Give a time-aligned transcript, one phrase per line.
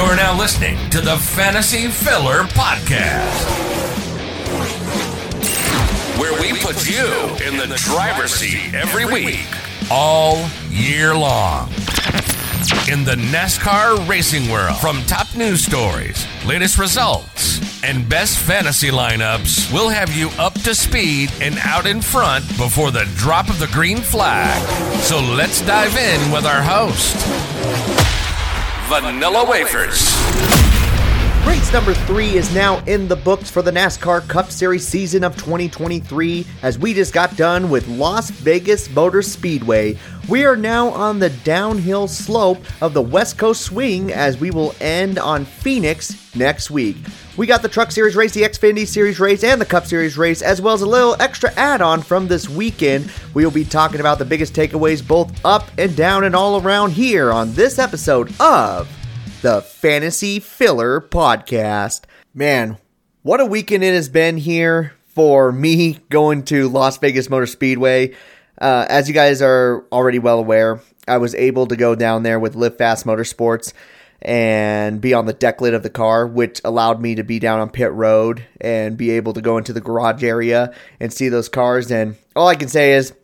[0.00, 3.44] You're now listening to the Fantasy Filler Podcast,
[6.18, 7.04] where we put you
[7.46, 9.44] in the driver's seat every week,
[9.90, 11.68] all year long.
[12.90, 19.70] In the NASCAR racing world, from top news stories, latest results, and best fantasy lineups,
[19.70, 23.68] we'll have you up to speed and out in front before the drop of the
[23.68, 24.62] green flag.
[25.02, 27.16] So let's dive in with our host,
[28.90, 30.69] Vanilla Wafers.
[31.46, 35.36] Race number three is now in the books for the NASCAR Cup Series season of
[35.36, 39.96] 2023 as we just got done with Las Vegas Motor Speedway.
[40.28, 44.74] We are now on the downhill slope of the West Coast swing as we will
[44.80, 46.96] end on Phoenix next week.
[47.38, 50.42] We got the Truck Series race, the Xfinity Series race, and the Cup Series race,
[50.42, 53.10] as well as a little extra add on from this weekend.
[53.32, 56.90] We will be talking about the biggest takeaways both up and down and all around
[56.92, 58.88] here on this episode of
[59.42, 62.02] the Fantasy Filler Podcast.
[62.34, 62.76] Man,
[63.22, 68.14] what a weekend it has been here for me going to Las Vegas Motor Speedway.
[68.60, 72.38] Uh, as you guys are already well aware, I was able to go down there
[72.38, 73.72] with Live Fast Motorsports
[74.20, 77.60] and be on the deck lid of the car, which allowed me to be down
[77.60, 81.48] on pit road and be able to go into the garage area and see those
[81.48, 81.90] cars.
[81.90, 83.14] And all I can say is,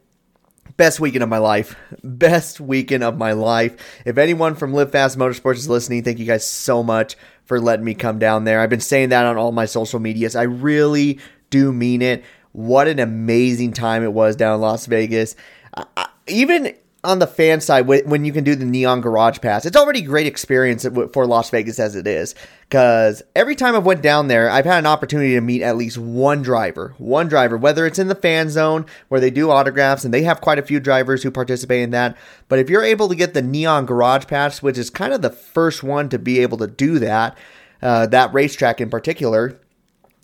[0.77, 1.77] best weekend of my life.
[2.02, 3.77] Best weekend of my life.
[4.05, 7.84] If anyone from Live Fast Motorsports is listening, thank you guys so much for letting
[7.84, 8.60] me come down there.
[8.60, 10.36] I've been saying that on all my social medias.
[10.36, 12.24] I really do mean it.
[12.52, 15.36] What an amazing time it was down in Las Vegas.
[15.74, 16.74] I, even
[17.06, 20.06] on the fan side, when you can do the Neon Garage Pass, it's already a
[20.06, 22.34] great experience for Las Vegas as it is.
[22.68, 25.98] Because every time I've went down there, I've had an opportunity to meet at least
[25.98, 26.94] one driver.
[26.98, 30.40] One driver, whether it's in the fan zone where they do autographs, and they have
[30.40, 32.16] quite a few drivers who participate in that.
[32.48, 35.30] But if you're able to get the Neon Garage Pass, which is kind of the
[35.30, 37.38] first one to be able to do that,
[37.80, 39.60] uh, that racetrack in particular,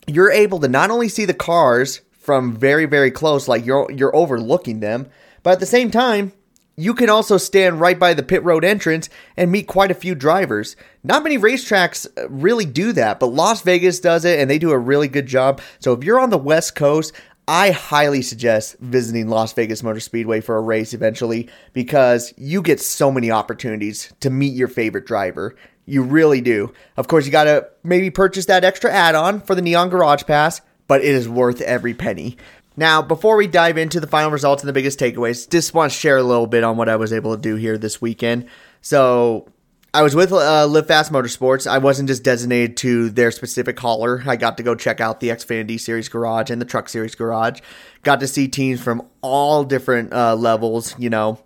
[0.08, 4.14] you're able to not only see the cars from very, very close, like you're you're
[4.16, 5.08] overlooking them,
[5.44, 6.32] but at the same time,
[6.76, 10.14] you can also stand right by the pit road entrance and meet quite a few
[10.14, 10.76] drivers.
[11.04, 14.70] Not many racetracks uh, really do that, but Las Vegas does it and they do
[14.70, 15.60] a really good job.
[15.78, 17.12] So if you're on the West Coast,
[17.48, 22.80] I highly suggest visiting Las Vegas Motor Speedway for a race eventually because you get
[22.80, 25.56] so many opportunities to meet your favorite driver.
[25.84, 26.72] You really do.
[26.96, 30.22] Of course, you got to maybe purchase that extra add on for the Neon Garage
[30.22, 32.36] Pass, but it is worth every penny.
[32.76, 35.98] Now, before we dive into the final results and the biggest takeaways, just want to
[35.98, 38.46] share a little bit on what I was able to do here this weekend.
[38.80, 39.48] So,
[39.94, 41.70] I was with uh, Live Fast Motorsports.
[41.70, 44.22] I wasn't just designated to their specific hauler.
[44.26, 47.60] I got to go check out the Xfinity Series garage and the Truck Series garage.
[48.02, 51.42] Got to see teams from all different uh, levels, you know,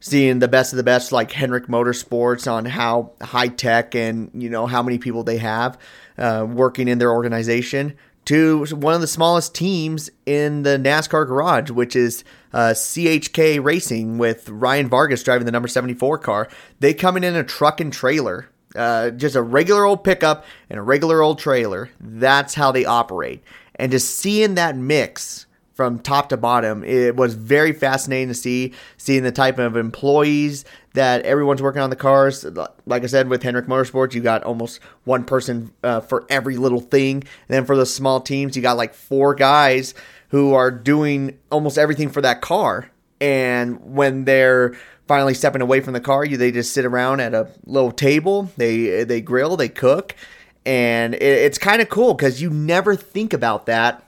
[0.00, 4.48] seeing the best of the best like Hendrick Motorsports on how high tech and, you
[4.48, 5.78] know, how many people they have
[6.16, 7.98] uh, working in their organization
[8.30, 14.18] to one of the smallest teams in the NASCAR garage, which is uh, CHK Racing
[14.18, 16.48] with Ryan Vargas driving the number 74 car.
[16.78, 20.78] They come in in a truck and trailer, uh, just a regular old pickup and
[20.78, 21.90] a regular old trailer.
[21.98, 23.42] That's how they operate.
[23.74, 25.46] And just seeing that mix
[25.80, 26.84] from top to bottom.
[26.84, 31.90] It was very fascinating to see, seeing the type of employees that everyone's working on
[31.90, 32.44] the cars.
[32.86, 36.80] Like I said, with Hendrick Motorsports, you got almost one person uh, for every little
[36.80, 37.16] thing.
[37.16, 39.94] And then for the small teams, you got like four guys
[40.28, 42.90] who are doing almost everything for that car.
[43.20, 47.34] And when they're finally stepping away from the car, you they just sit around at
[47.34, 48.50] a little table.
[48.56, 50.14] They they grill, they cook,
[50.64, 54.04] and it, it's kind of cool because you never think about that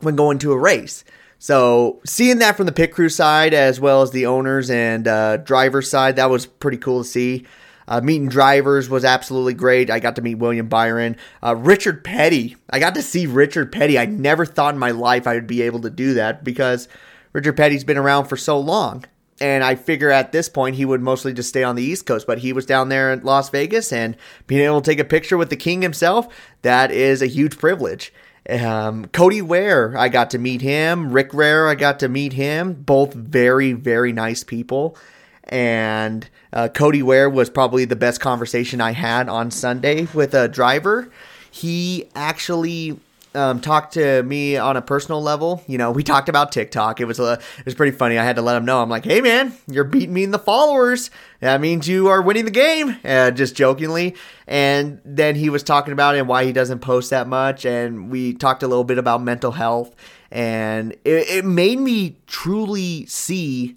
[0.00, 1.04] when going to a race.
[1.38, 5.36] So seeing that from the pit crew side as well as the owners and uh,
[5.38, 7.46] driver side, that was pretty cool to see.
[7.86, 9.88] Uh, meeting drivers was absolutely great.
[9.88, 12.56] I got to meet William Byron, uh, Richard Petty.
[12.68, 13.98] I got to see Richard Petty.
[13.98, 16.86] I never thought in my life I would be able to do that because
[17.32, 19.04] Richard Petty's been around for so long.
[19.40, 22.26] And I figure at this point he would mostly just stay on the East Coast,
[22.26, 25.38] but he was down there in Las Vegas and being able to take a picture
[25.38, 26.28] with the king himself,
[26.62, 28.12] that is a huge privilege.
[28.48, 31.12] Um, Cody Ware, I got to meet him.
[31.12, 32.74] Rick Ware, I got to meet him.
[32.74, 34.96] Both very, very nice people.
[35.44, 40.48] And uh, Cody Ware was probably the best conversation I had on Sunday with a
[40.48, 41.10] driver.
[41.50, 42.98] He actually
[43.34, 45.62] um, talked to me on a personal level.
[45.66, 47.00] You know, we talked about TikTok.
[47.00, 48.18] It was a, it was pretty funny.
[48.18, 48.82] I had to let him know.
[48.82, 51.10] I'm like, hey man, you're beating me in the followers.
[51.40, 52.96] That means you are winning the game.
[53.04, 54.14] Uh, just jokingly.
[54.46, 57.64] And then he was talking about it and why he doesn't post that much.
[57.64, 59.94] And we talked a little bit about mental health.
[60.30, 63.76] And it, it made me truly see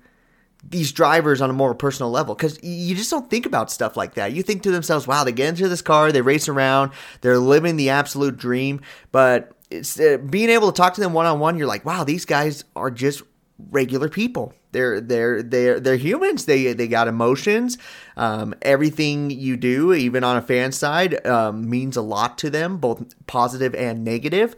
[0.64, 4.14] these drivers on a more personal level because you just don't think about stuff like
[4.14, 4.32] that.
[4.34, 6.92] You think to themselves, wow, they get into this car, they race around,
[7.22, 8.82] they're living the absolute dream.
[9.12, 12.04] But it's uh, being able to talk to them one on one, you're like, wow,
[12.04, 13.24] these guys are just
[13.72, 14.54] regular people.
[14.72, 16.46] They're they're they're they're humans.
[16.46, 17.78] They they got emotions.
[18.16, 22.78] Um, everything you do, even on a fan side, um, means a lot to them,
[22.78, 24.56] both positive and negative.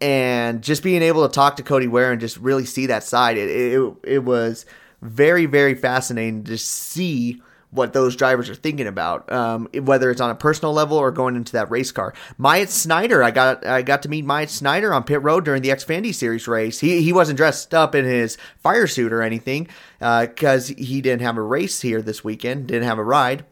[0.00, 3.36] and just being able to talk to Cody Ware and just really see that side,
[3.36, 4.64] it, it, it was
[5.02, 7.40] very, very fascinating to see
[7.70, 11.36] what those drivers are thinking about, um, whether it's on a personal level or going
[11.36, 12.14] into that race car.
[12.38, 15.68] Myatt Snider, I got I got to meet Myatt Snider on pit road during the
[15.68, 16.80] Xfinity Series race.
[16.80, 19.68] He he wasn't dressed up in his fire suit or anything
[19.98, 23.44] because uh, he didn't have a race here this weekend, didn't have a ride.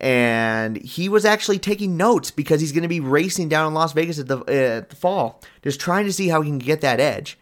[0.00, 3.92] And he was actually taking notes because he's going to be racing down in Las
[3.92, 6.82] Vegas at the, uh, at the fall, just trying to see how he can get
[6.82, 7.36] that edge.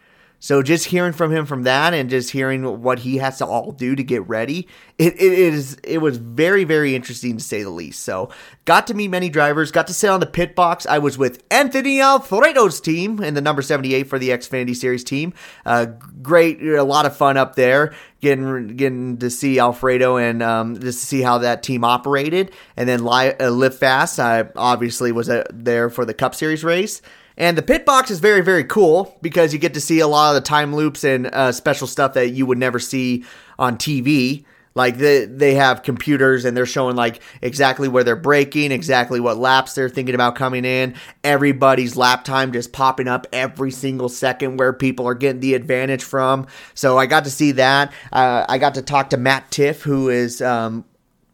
[0.46, 3.72] So just hearing from him from that and just hearing what he has to all
[3.72, 7.70] do to get ready, it, it is it was very very interesting to say the
[7.70, 8.04] least.
[8.04, 8.30] So
[8.64, 10.86] got to meet many drivers, got to sit on the pit box.
[10.86, 15.02] I was with Anthony Alfredo's team in the number seventy eight for the Xfinity Series
[15.02, 15.34] team.
[15.64, 15.86] Uh,
[16.22, 17.92] great, a lot of fun up there.
[18.20, 22.88] Getting, getting to see Alfredo and um, just to see how that team operated, and
[22.88, 24.20] then live, uh, live fast.
[24.20, 27.02] I obviously was uh, there for the Cup Series race,
[27.36, 30.34] and the pit box is very, very cool because you get to see a lot
[30.34, 33.24] of the time loops and uh, special stuff that you would never see
[33.58, 34.44] on TV.
[34.74, 39.38] Like they they have computers and they're showing like exactly where they're braking, exactly what
[39.38, 40.94] laps they're thinking about coming in.
[41.24, 46.04] Everybody's lap time just popping up every single second where people are getting the advantage
[46.04, 46.46] from.
[46.74, 47.90] So I got to see that.
[48.12, 50.84] Uh, I got to talk to Matt Tifft, who is um,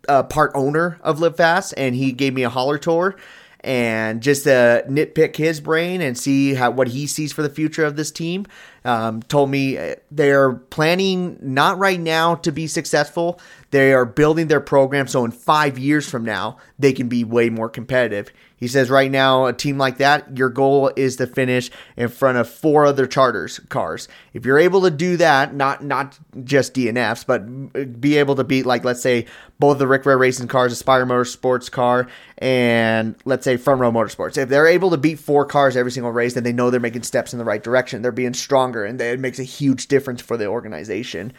[0.09, 3.17] a part owner of Live Fast, and he gave me a holler tour
[3.65, 7.85] and just to nitpick his brain and see how what he sees for the future
[7.85, 8.47] of this team.
[8.85, 13.41] Um, told me uh, they're planning not right now to be successful.
[13.73, 17.49] They are building their program so in five years from now they can be way
[17.51, 18.31] more competitive.
[18.63, 22.39] He says right now, a team like that, your goal is to finish in front
[22.39, 24.07] of four other charters cars.
[24.35, 28.65] If you're able to do that, not not just DNFs, but be able to beat
[28.65, 29.27] like let's say
[29.59, 32.07] both the Rick Ware Racing cars, a Spire Motorsports car,
[32.39, 34.39] and let's say Front Row Motorsports.
[34.39, 37.03] If they're able to beat four cars every single race, then they know they're making
[37.03, 38.03] steps in the right direction.
[38.03, 41.33] They're being stronger, and it makes a huge difference for the organization.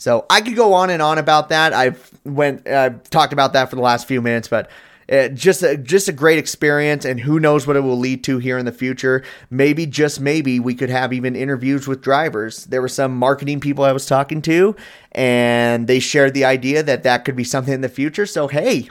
[0.00, 1.74] So I could go on and on about that.
[1.74, 4.70] I've went I've talked about that for the last few minutes, but
[5.12, 8.38] uh, just a, just a great experience, and who knows what it will lead to
[8.38, 9.22] here in the future.
[9.50, 12.64] Maybe, just maybe, we could have even interviews with drivers.
[12.64, 14.74] There were some marketing people I was talking to,
[15.12, 18.24] and they shared the idea that that could be something in the future.
[18.24, 18.88] So, hey,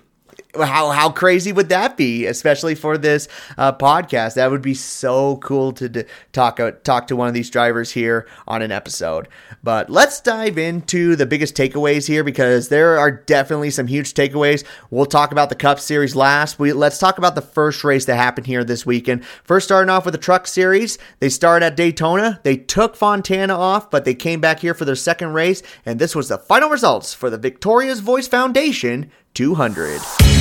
[0.55, 4.35] how how crazy would that be especially for this uh, podcast?
[4.35, 7.91] That would be so cool to d- talk uh, talk to one of these drivers
[7.91, 9.27] here on an episode.
[9.63, 14.63] But let's dive into the biggest takeaways here because there are definitely some huge takeaways.
[14.89, 16.57] We'll talk about the cup series last.
[16.57, 19.25] We let's talk about the first race that happened here this weekend.
[19.43, 20.97] First starting off with the truck series.
[21.19, 22.39] They started at daytona.
[22.43, 26.15] They took fontana off but they came back here for their second race and this
[26.15, 30.38] was the final results for the victoria's voice foundation 200.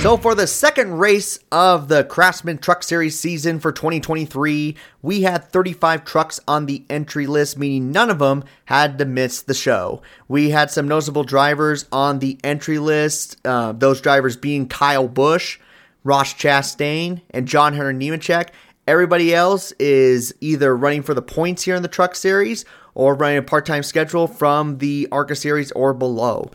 [0.00, 5.44] So, for the second race of the Craftsman Truck Series season for 2023, we had
[5.52, 10.00] 35 trucks on the entry list, meaning none of them had to miss the show.
[10.26, 15.58] We had some noticeable drivers on the entry list, uh, those drivers being Kyle Busch,
[16.02, 18.48] Ross Chastain, and John Hunter Nemechek.
[18.88, 22.64] Everybody else is either running for the points here in the Truck Series
[22.94, 26.50] or running a part time schedule from the ARCA Series or below.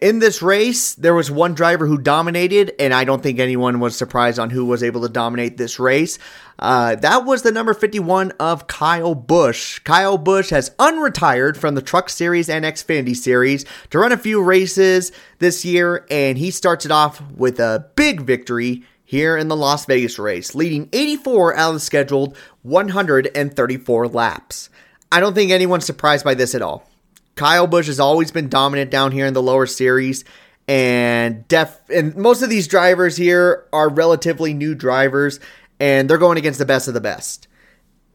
[0.00, 3.94] In this race, there was one driver who dominated, and I don't think anyone was
[3.94, 6.18] surprised on who was able to dominate this race.
[6.58, 9.80] Uh, that was the number 51 of Kyle Busch.
[9.80, 14.42] Kyle Busch has unretired from the Truck Series and Xfinity Series to run a few
[14.42, 19.56] races this year, and he starts it off with a big victory here in the
[19.56, 24.70] Las Vegas race, leading 84 out of the scheduled 134 laps.
[25.12, 26.88] I don't think anyone's surprised by this at all.
[27.36, 30.24] Kyle Busch has always been dominant down here in the lower series,
[30.68, 35.40] and def and most of these drivers here are relatively new drivers,
[35.80, 37.48] and they're going against the best of the best.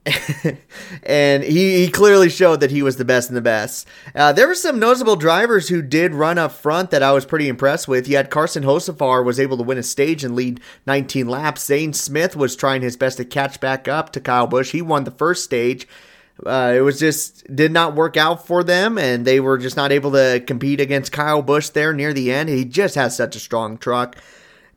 [1.04, 3.88] and he, he clearly showed that he was the best in the best.
[4.16, 7.48] Uh, there were some noticeable drivers who did run up front that I was pretty
[7.48, 8.08] impressed with.
[8.08, 11.66] Had Carson Hocevar was able to win a stage and lead 19 laps.
[11.66, 14.72] Zane Smith was trying his best to catch back up to Kyle Busch.
[14.72, 15.88] He won the first stage.
[16.46, 19.92] Uh, it was just did not work out for them, and they were just not
[19.92, 22.50] able to compete against Kyle Busch there near the end.
[22.50, 24.16] He just has such a strong truck.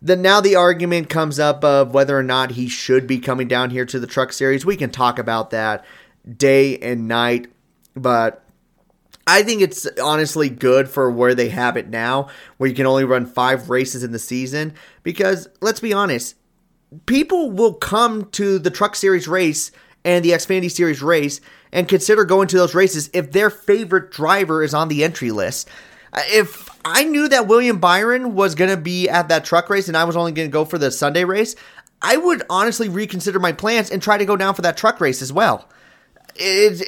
[0.01, 3.71] Then now the argument comes up of whether or not he should be coming down
[3.71, 4.67] here to the truck series.
[4.67, 5.85] We can talk about that
[6.37, 7.47] day and night,
[7.95, 8.45] but
[9.27, 13.05] I think it's honestly good for where they have it now, where you can only
[13.05, 14.75] run five races in the season.
[15.05, 16.35] Because let's be honest,
[17.07, 19.71] people will come to the Truck Series race
[20.05, 21.41] and the Xfinity Series race
[21.73, 25.69] and consider going to those races if their favorite driver is on the entry list.
[26.13, 29.89] Uh, if I knew that William Byron was going to be at that truck race
[29.89, 31.55] and I was only going to go for the Sunday race,
[32.03, 35.23] I would honestly reconsider my plans and try to go down for that truck race
[35.23, 35.69] as well.
[36.35, 36.81] It,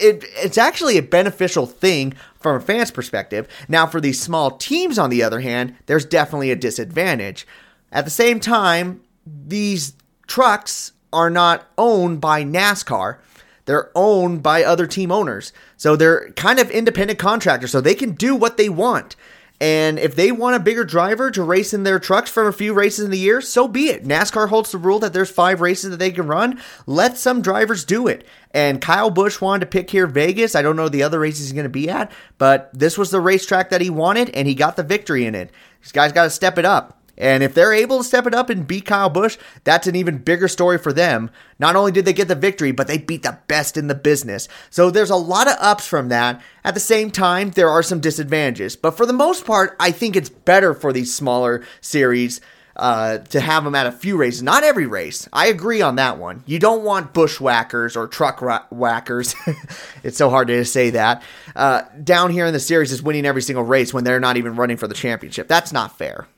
[0.00, 3.48] it, it's actually a beneficial thing from a fan's perspective.
[3.68, 7.46] Now, for these small teams, on the other hand, there's definitely a disadvantage.
[7.90, 9.94] At the same time, these
[10.26, 13.18] trucks are not owned by NASCAR.
[13.64, 15.52] They're owned by other team owners.
[15.76, 19.14] So they're kind of independent contractors, so they can do what they want.
[19.60, 22.72] And if they want a bigger driver to race in their trucks for a few
[22.72, 24.04] races in the year, so be it.
[24.04, 26.60] NASCAR holds the rule that there's five races that they can run.
[26.86, 28.24] Let some drivers do it.
[28.54, 30.54] And Kyle Busch wanted to pick here Vegas.
[30.54, 33.20] I don't know the other races he's going to be at, but this was the
[33.20, 35.50] racetrack that he wanted, and he got the victory in it.
[35.82, 36.97] This guy's got to step it up.
[37.18, 40.18] And if they're able to step it up and beat Kyle Busch, that's an even
[40.18, 41.30] bigger story for them.
[41.58, 44.48] Not only did they get the victory, but they beat the best in the business.
[44.70, 46.40] So there's a lot of ups from that.
[46.64, 48.76] At the same time, there are some disadvantages.
[48.76, 52.40] But for the most part, I think it's better for these smaller series.
[52.76, 55.28] Uh, to have them at a few races, not every race.
[55.32, 56.44] I agree on that one.
[56.46, 59.34] You don't want bushwhackers or truck ra- whackers.
[60.04, 61.24] it's so hard to say that.
[61.56, 64.54] Uh, down here in the series is winning every single race when they're not even
[64.54, 65.48] running for the championship.
[65.48, 66.28] That's not fair.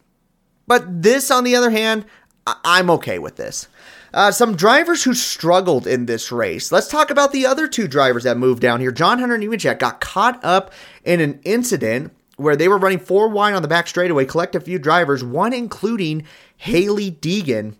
[0.67, 2.05] But this, on the other hand,
[2.47, 3.69] I- am okay with this.
[4.13, 6.73] Uh, some drivers who struggled in this race.
[6.73, 8.91] Let's talk about the other two drivers that moved down here.
[8.91, 10.73] John Hunter Nemechek got caught up
[11.05, 14.61] in an incident where they were running four wide on the back straightaway, collect a
[14.61, 16.25] few drivers, one including
[16.57, 17.75] Hailie Deegan.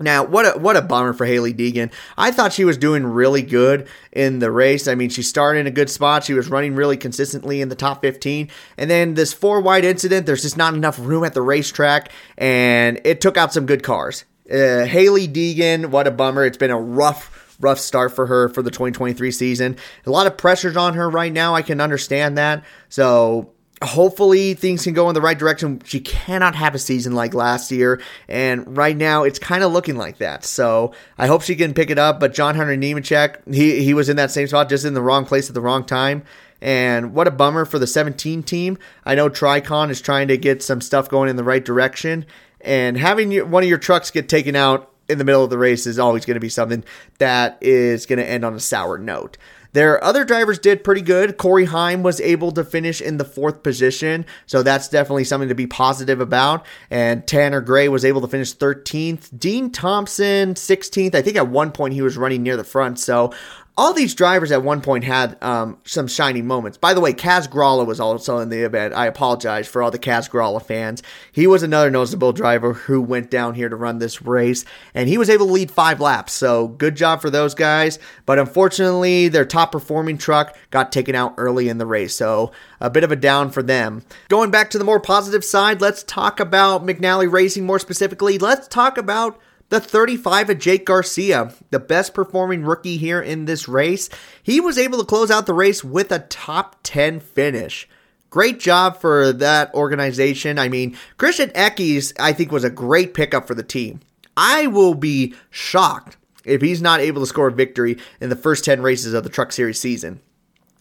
[0.00, 1.92] Now, what a what a bummer for Hailie Deegan.
[2.16, 4.86] I thought she was doing really good in the race.
[4.86, 6.24] I mean, she started in a good spot.
[6.24, 8.48] She was running really consistently in the top 15.
[8.76, 13.00] And then this four wide incident, there's just not enough room at the racetrack, and
[13.04, 14.24] it took out some good cars.
[14.50, 16.44] Uh, Hailie Deegan, what a bummer.
[16.44, 19.76] It's been a rough, rough start for her for the 2023 season.
[20.06, 21.54] A lot of pressures on her right now.
[21.54, 22.64] I can understand that.
[22.88, 25.80] So hopefully things can go in the right direction.
[25.84, 29.96] She cannot have a season like last year, and right now it's kind of looking
[29.96, 30.44] like that.
[30.44, 32.20] So I hope she can pick it up.
[32.20, 35.24] But John Hunter Nemechek, he he was in that same spot, just in the wrong
[35.24, 36.24] place at the wrong time.
[36.60, 38.78] And what a bummer for the 17 team.
[39.04, 42.26] I know Tricon is trying to get some stuff going in the right direction,
[42.60, 45.86] and having one of your trucks get taken out in the middle of the race
[45.86, 46.84] is always going to be something
[47.18, 49.38] that is going to end on a sour note.
[49.72, 51.36] Their other drivers did pretty good.
[51.36, 55.54] Corey Heim was able to finish in the fourth position, so that's definitely something to
[55.54, 56.64] be positive about.
[56.90, 59.38] And Tanner Gray was able to finish 13th.
[59.38, 61.14] Dean Thompson, 16th.
[61.14, 63.32] I think at one point he was running near the front, so
[63.78, 66.76] all these drivers at one point had um, some shining moments.
[66.76, 68.92] By the way, Kaz Grala was also in the event.
[68.92, 71.00] I apologize for all the Kaz Grala fans.
[71.30, 75.16] He was another noticeable driver who went down here to run this race, and he
[75.16, 76.32] was able to lead five laps.
[76.32, 78.00] So good job for those guys.
[78.26, 82.16] But unfortunately, their top performing truck got taken out early in the race.
[82.16, 84.02] So a bit of a down for them.
[84.28, 88.38] Going back to the more positive side, let's talk about McAnally Racing more specifically.
[88.38, 89.40] Let's talk about
[89.70, 94.08] the 35 of Jake Garcia, the best performing rookie here in this race,
[94.42, 97.88] he was able to close out the race with a top 10 finish.
[98.30, 100.58] Great job for that organization.
[100.58, 104.00] I mean, Christian Eckes, I think, was a great pickup for the team.
[104.36, 108.64] I will be shocked if he's not able to score a victory in the first
[108.64, 110.20] 10 races of the Truck Series season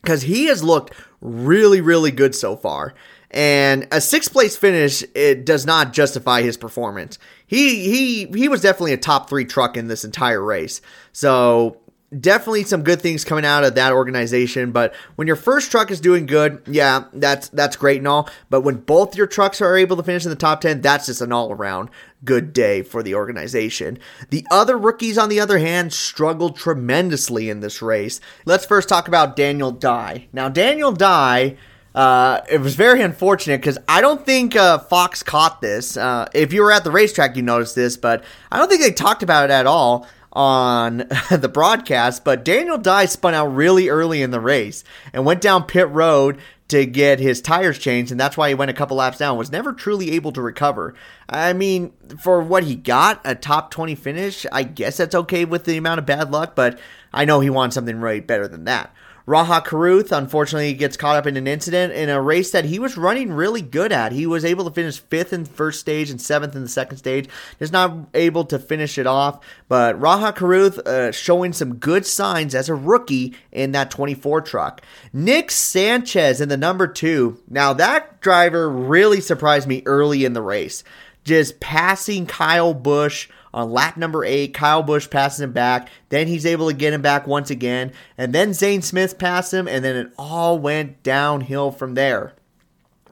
[0.02, 2.94] because he has looked really, really good so far.
[3.32, 7.20] And a sixth place finish it does not justify his performance.
[7.46, 10.82] He he he was definitely a top three truck in this entire race.
[11.12, 11.82] So
[12.18, 14.72] definitely some good things coming out of that organization.
[14.72, 18.30] But when your first truck is doing good, yeah, that's that's great and all.
[18.50, 21.22] But when both your trucks are able to finish in the top ten, that's just
[21.22, 21.90] an all around
[22.24, 24.00] good day for the organization.
[24.30, 28.20] The other rookies, on the other hand, struggled tremendously in this race.
[28.46, 30.28] Let's first talk about Daniel Dye.
[30.34, 31.58] Now, Daniel Dye
[31.98, 35.98] uh, it was very unfortunate because I don't think uh, Fox caught this.
[35.98, 38.92] Uh, if you were at the racetrack, you noticed this, but I don't think they
[38.92, 40.98] talked about it at all on
[41.32, 42.24] the broadcast.
[42.24, 46.38] But Daniel Dye spun out really early in the race and went down pit road
[46.68, 49.36] to get his tires changed, and that's why he went a couple laps down.
[49.36, 50.94] Was never truly able to recover.
[51.28, 55.66] I mean, for what he got, a top 20 finish, I guess that's okay with
[55.66, 56.78] the amount of bad luck, but
[57.12, 58.94] I know he wants something really better than that.
[59.28, 62.96] Rajah Caruth, unfortunately, gets caught up in an incident in a race that he was
[62.96, 64.14] running really good at.
[64.14, 66.96] He was able to finish fifth in the first stage and seventh in the second
[66.96, 67.28] stage.
[67.60, 69.44] Just not able to finish it off.
[69.68, 74.82] But Rajah Caruth uh, showing some good signs as a rookie in that 24 truck.
[75.12, 77.44] Nick Sanchez in the number two.
[77.50, 80.86] Now, that driver really surprised me early in the race.
[81.28, 84.54] Just passing Kyle Busch on lap number eight.
[84.54, 85.90] Kyle Busch passes him back.
[86.08, 87.92] Then he's able to get him back once again.
[88.18, 92.34] And then Zane Smith passed him, and then it all went downhill from there.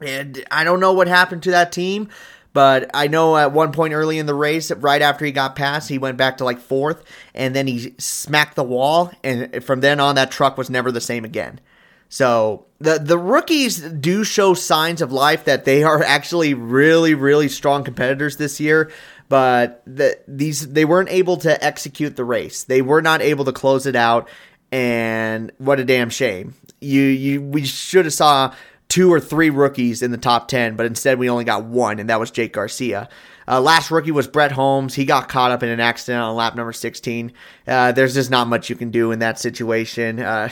[0.00, 2.08] And I don't know what happened to that team,
[2.54, 5.90] but I know at one point early in the race, right after he got past,
[5.90, 7.04] he went back to like fourth,
[7.34, 9.12] and then he smacked the wall.
[9.22, 11.60] And from then on, that truck was never the same again.
[12.08, 17.48] So the the rookies do show signs of life that they are actually really really
[17.48, 18.90] strong competitors this year
[19.28, 22.64] but the, these they weren't able to execute the race.
[22.64, 24.28] They were not able to close it out,
[24.70, 26.54] and what a damn shame.
[26.80, 28.54] You you we should have saw
[28.88, 32.08] two or three rookies in the top 10, but instead we only got one, and
[32.08, 33.08] that was Jake Garcia.
[33.48, 34.94] Uh, last rookie was Brett Holmes.
[34.94, 37.32] He got caught up in an accident on lap number 16.
[37.66, 40.20] Uh, there's just not much you can do in that situation.
[40.20, 40.48] Uh,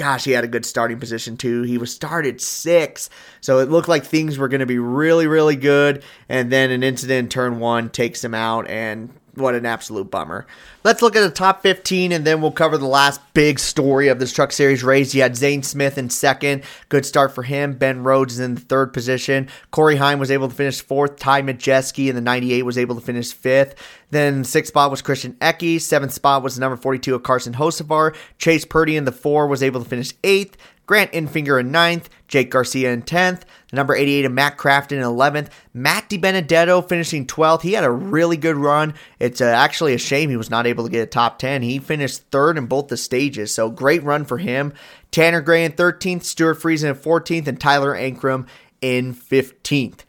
[0.00, 1.60] gosh, he had a good starting position too.
[1.62, 3.10] He was started six,
[3.42, 6.02] so it looked like things were going to be really, really good.
[6.26, 10.46] And then an incident in turn one takes him out, and what an absolute bummer.
[10.82, 14.18] Let's look at the top 15 and then we'll cover the last big story of
[14.18, 15.14] this Truck Series race.
[15.14, 16.62] You had Zane Smith in second.
[16.88, 17.74] Good start for him.
[17.74, 19.48] Ben Rhodes is in the third position.
[19.70, 21.16] Corey Heim was able to finish fourth.
[21.16, 23.74] Ty Majeski in the 98 was able to finish fifth.
[24.10, 25.82] Then sixth spot was Christian Eckes.
[25.82, 28.16] Seventh spot was number 42 of Carson Hocevar.
[28.38, 30.56] Chase Purdy in the four was able to finish eighth.
[30.90, 33.42] Grant Enfinger in ninth, Jake Garcia in 10th,
[33.72, 37.62] number 88 of Matt Crafton in 11th, Matt DiBenedetto finishing 12th.
[37.62, 38.94] He had a really good run.
[39.20, 41.62] It's uh, actually a shame he was not able to get a top 10.
[41.62, 44.72] He finished third in both the stages, so great run for him.
[45.12, 48.48] Tanner Gray in 13th, Stewart Friesen in 14th, and Tyler Ankrum
[48.80, 50.00] in 15th.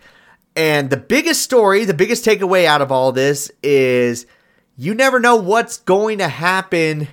[0.56, 4.26] And the biggest story, the biggest takeaway out of all this is
[4.76, 7.08] you never know what's going to happen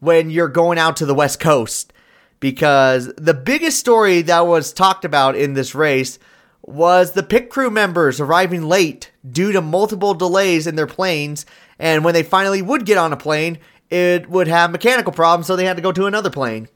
[0.00, 1.92] when you're going out to the West Coast
[2.40, 6.18] because the biggest story that was talked about in this race
[6.62, 11.46] was the pit crew members arriving late due to multiple delays in their planes.
[11.78, 13.58] And when they finally would get on a plane,
[13.90, 16.68] it would have mechanical problems, so they had to go to another plane.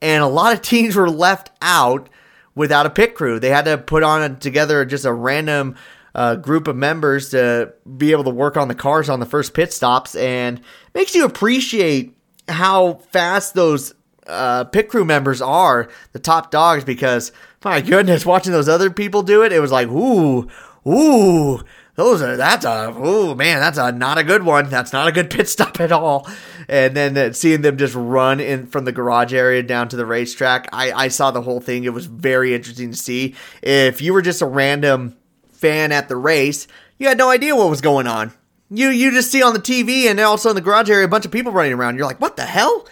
[0.00, 2.08] And a lot of teams were left out
[2.54, 3.38] without a pit crew.
[3.40, 5.74] They had to put on together just a random
[6.14, 9.54] uh, group of members to be able to work on the cars on the first
[9.54, 10.60] pit stops, and
[10.94, 12.16] makes you appreciate
[12.48, 13.94] how fast those
[14.30, 17.32] uh, pit crew members are the top dogs because
[17.64, 20.48] my goodness, watching those other people do it, it was like, ooh,
[20.86, 21.62] ooh,
[21.96, 24.70] those are that's a oh man, that's a not a good one.
[24.70, 26.26] That's not a good pit stop at all.
[26.68, 30.06] And then uh, seeing them just run in from the garage area down to the
[30.06, 31.84] racetrack, I, I saw the whole thing.
[31.84, 33.34] It was very interesting to see.
[33.62, 35.16] If you were just a random
[35.52, 36.66] fan at the race,
[36.98, 38.32] you had no idea what was going on.
[38.70, 41.26] You you just see on the TV and also in the garage area a bunch
[41.26, 41.96] of people running around.
[41.96, 42.86] You're like, what the hell?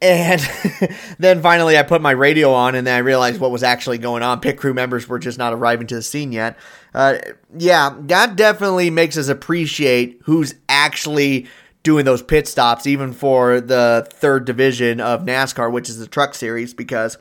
[0.00, 0.40] And
[1.18, 4.22] then finally, I put my radio on, and then I realized what was actually going
[4.22, 4.40] on.
[4.40, 6.56] Pit crew members were just not arriving to the scene yet.
[6.94, 7.18] Uh,
[7.56, 11.46] yeah, that definitely makes us appreciate who's actually
[11.82, 16.34] doing those pit stops, even for the third division of NASCAR, which is the Truck
[16.34, 17.18] Series, because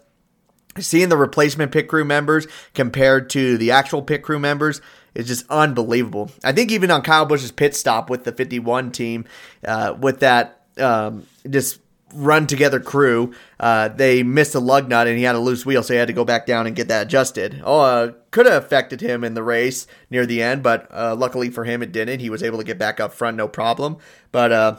[0.78, 4.82] seeing the replacement pit crew members compared to the actual pit crew members
[5.16, 6.30] is just unbelievable.
[6.44, 9.26] I think even on Kyle Busch's pit stop with the 51 team,
[9.66, 11.80] uh, with that um, just
[12.14, 13.34] run together crew.
[13.60, 16.08] Uh, they missed a lug nut and he had a loose wheel, so he had
[16.08, 17.62] to go back down and get that adjusted.
[17.64, 21.50] Oh, uh, could have affected him in the race near the end, but uh, luckily
[21.50, 22.20] for him, it didn't.
[22.20, 23.98] He was able to get back up front, no problem.
[24.32, 24.78] But uh,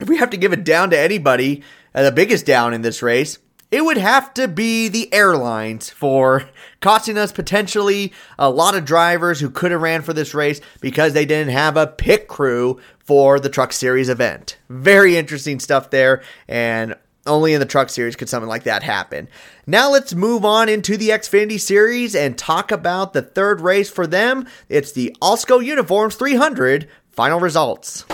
[0.00, 1.62] if we have to give it down to anybody,
[1.94, 3.38] uh, the biggest down in this race,
[3.70, 6.48] it would have to be the airlines for
[6.80, 11.12] costing us potentially a lot of drivers who could have ran for this race because
[11.12, 14.56] they didn't have a pit crew for the Truck Series event.
[14.68, 19.28] Very interesting stuff there, and only in the Truck Series could something like that happen.
[19.66, 24.06] Now let's move on into the Xfinity Series and talk about the third race for
[24.06, 24.46] them.
[24.68, 28.04] It's the Alsco Uniforms 300 final results.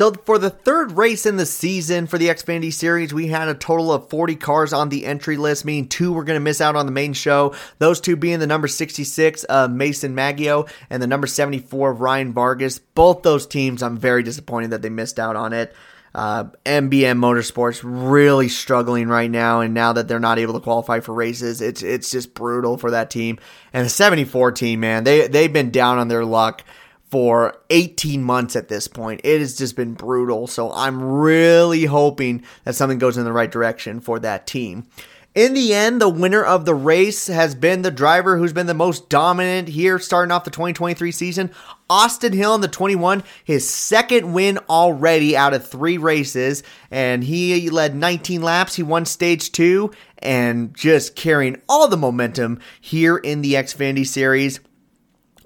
[0.00, 3.54] So for the third race in the season for the Xfinity Series, we had a
[3.54, 6.74] total of 40 cars on the entry list, meaning two were going to miss out
[6.74, 7.54] on the main show.
[7.80, 12.32] Those two being the number 66 of Mason Maggio and the number 74 of Ryan
[12.32, 12.78] Vargas.
[12.78, 15.74] Both those teams, I'm very disappointed that they missed out on it.
[16.14, 21.00] Uh, MBM Motorsports really struggling right now, and now that they're not able to qualify
[21.00, 23.38] for races, it's it's just brutal for that team.
[23.74, 26.64] And the 74 team, man, they they've been down on their luck
[27.10, 29.20] for 18 months at this point.
[29.24, 30.46] It has just been brutal.
[30.46, 34.86] So I'm really hoping that something goes in the right direction for that team.
[35.32, 38.74] In the end, the winner of the race has been the driver who's been the
[38.74, 41.52] most dominant here starting off the 2023 season.
[41.88, 47.70] Austin Hill in the 21, his second win already out of three races, and he
[47.70, 48.74] led 19 laps.
[48.74, 54.58] He won stage two and just carrying all the momentum here in the Xfinity Series.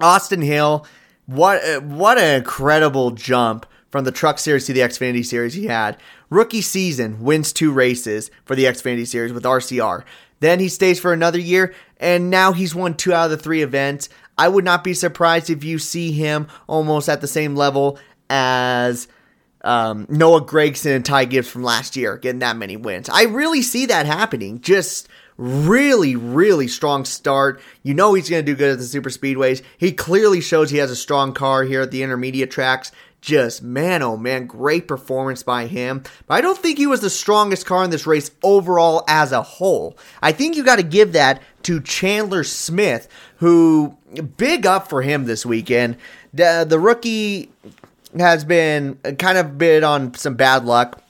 [0.00, 0.86] Austin Hill,
[1.26, 5.96] what what an incredible jump from the Truck Series to the Xfinity Series he had.
[6.28, 10.02] Rookie season wins two races for the Xfinity Series with RCR.
[10.40, 13.62] Then he stays for another year, and now he's won two out of the three
[13.62, 14.08] events.
[14.36, 19.06] I would not be surprised if you see him almost at the same level as
[19.62, 23.08] um, Noah Gragson and Ty Gibbs from last year, getting that many wins.
[23.08, 24.60] I really see that happening.
[24.60, 27.60] Just really, really strong start.
[27.82, 29.62] You know he's going to do good at the super speedways.
[29.78, 32.92] He clearly shows he has a strong car here at the intermediate tracks
[33.24, 36.02] just man, oh man, great performance by him.
[36.26, 39.40] But I don't think he was the strongest car in this race overall as a
[39.40, 39.96] whole.
[40.20, 43.96] I think you got to give that to Chandler Smith, who
[44.36, 45.96] big up for him this weekend.
[46.34, 47.50] The, the rookie
[48.18, 51.02] has been uh, kind of bit on some bad luck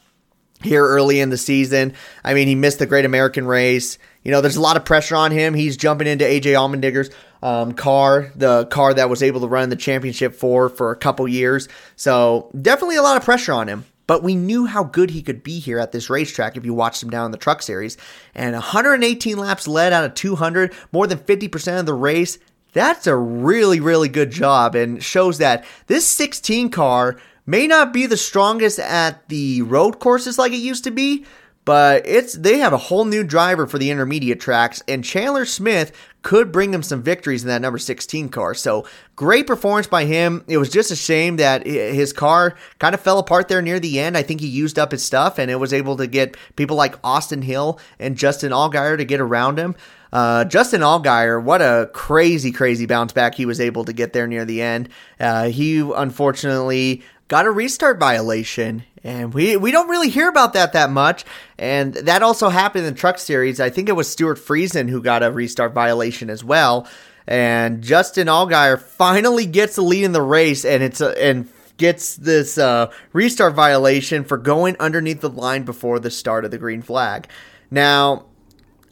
[0.63, 1.95] here early in the season.
[2.23, 3.99] I mean, he missed the Great American Race.
[4.25, 5.55] You know, there's a lot of pressure on him.
[5.55, 7.11] He's jumping into AJ Allmendinger's
[7.43, 11.29] um, car, the car that was able to run the championship for for a couple
[11.29, 11.69] years.
[11.95, 13.85] So definitely a lot of pressure on him.
[14.07, 17.03] But we knew how good he could be here at this racetrack if you watched
[17.03, 17.97] him down in the truck series.
[18.35, 22.39] And 118 laps led out of 200, more than 50% of the race.
[22.75, 28.07] That's a really, really good job and shows that this 16 car may not be
[28.07, 31.25] the strongest at the road courses like it used to be,
[31.65, 35.93] but it's they have a whole new driver for the intermediate tracks, and Chandler Smith
[36.23, 38.55] could bring him some victories in that number 16 car.
[38.55, 40.43] So great performance by him.
[40.49, 44.01] It was just a shame that his car kind of fell apart there near the
[44.01, 44.17] end.
[44.17, 46.99] I think he used up his stuff, and it was able to get people like
[47.05, 49.77] Austin Hill and Justin Allgaier to get around him.
[50.15, 54.29] Uh, Justin Allgaier, what a crazy, crazy bounce back he was able to get there
[54.29, 54.89] near the end.
[55.19, 60.73] Uh, he unfortunately got a restart violation and we we don't really hear about that
[60.73, 61.25] that much.
[61.59, 63.61] And that also happened in the Truck Series.
[63.61, 66.89] I think it was Stewart Friesen who got a restart violation as well.
[67.27, 72.17] And Justin Allgaier finally gets the lead in the race, and it's a, and gets
[72.17, 76.83] this uh, restart violation for going underneath the line before the start of the green
[76.83, 77.27] flag.
[77.71, 78.27] Now,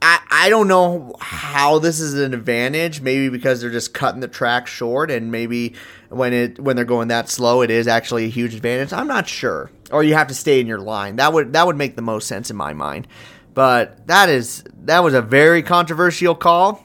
[0.03, 3.01] I, I don't know how this is an advantage.
[3.01, 5.75] Maybe because they're just cutting the track short, and maybe
[6.09, 8.93] when it when they're going that slow, it is actually a huge advantage.
[8.93, 9.71] I'm not sure.
[9.91, 11.17] Or you have to stay in your line.
[11.17, 13.07] That would that would make the most sense in my mind.
[13.55, 16.85] But that is that was a very controversial call.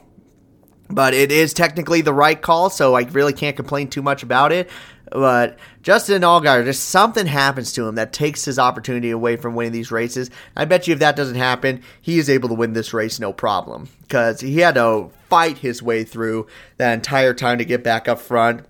[0.90, 4.52] But it is technically the right call, so I really can't complain too much about
[4.52, 4.70] it.
[5.10, 9.72] But Justin Allgaier, just something happens to him that takes his opportunity away from winning
[9.72, 10.30] these races.
[10.56, 13.32] I bet you if that doesn't happen, he is able to win this race no
[13.32, 18.08] problem because he had to fight his way through that entire time to get back
[18.08, 18.66] up front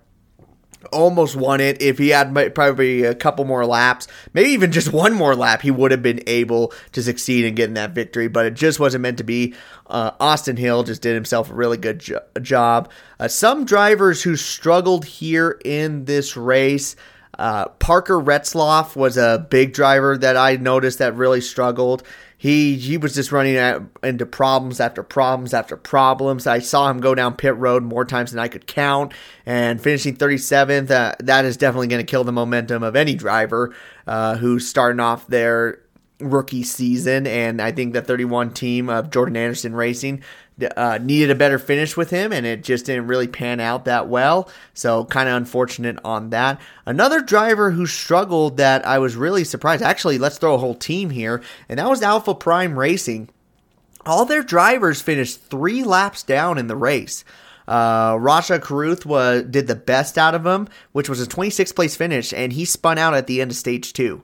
[0.91, 1.81] almost won it.
[1.81, 5.71] If he had probably a couple more laps, maybe even just one more lap, he
[5.71, 8.27] would have been able to succeed in getting that victory.
[8.27, 9.53] But it just wasn't meant to be.
[9.87, 12.91] Uh, Austin Hill just did himself a really good jo- job.
[13.19, 16.95] Uh, some drivers who struggled here in this race.
[17.37, 22.03] Uh, Parker Retzlaff was a big driver that I noticed that really struggled
[22.39, 26.47] he he was just running at, into problems after problems after problems.
[26.47, 29.13] I saw him go down pit road more times than I could count,
[29.45, 30.89] and finishing 37th.
[30.89, 33.75] Uh, that is definitely going to kill the momentum of any driver
[34.07, 35.81] uh, who's starting off their
[36.21, 37.27] rookie season.
[37.27, 40.23] And I think the 31 team of Jordan Anderson Racing
[40.75, 44.07] uh, needed a better finish with him, and it just didn't really pan out that
[44.07, 44.49] well.
[44.73, 46.59] So, kind of unfortunate on that.
[46.85, 49.83] Another driver who struggled that I was really surprised.
[49.83, 53.29] Actually, let's throw a whole team here, and that was Alpha Prime Racing.
[54.05, 57.23] All their drivers finished three laps down in the race.
[57.67, 61.95] Uh, Rajah Caruth was did the best out of him, which was a 26th place
[61.95, 64.23] finish, and he spun out at the end of stage two.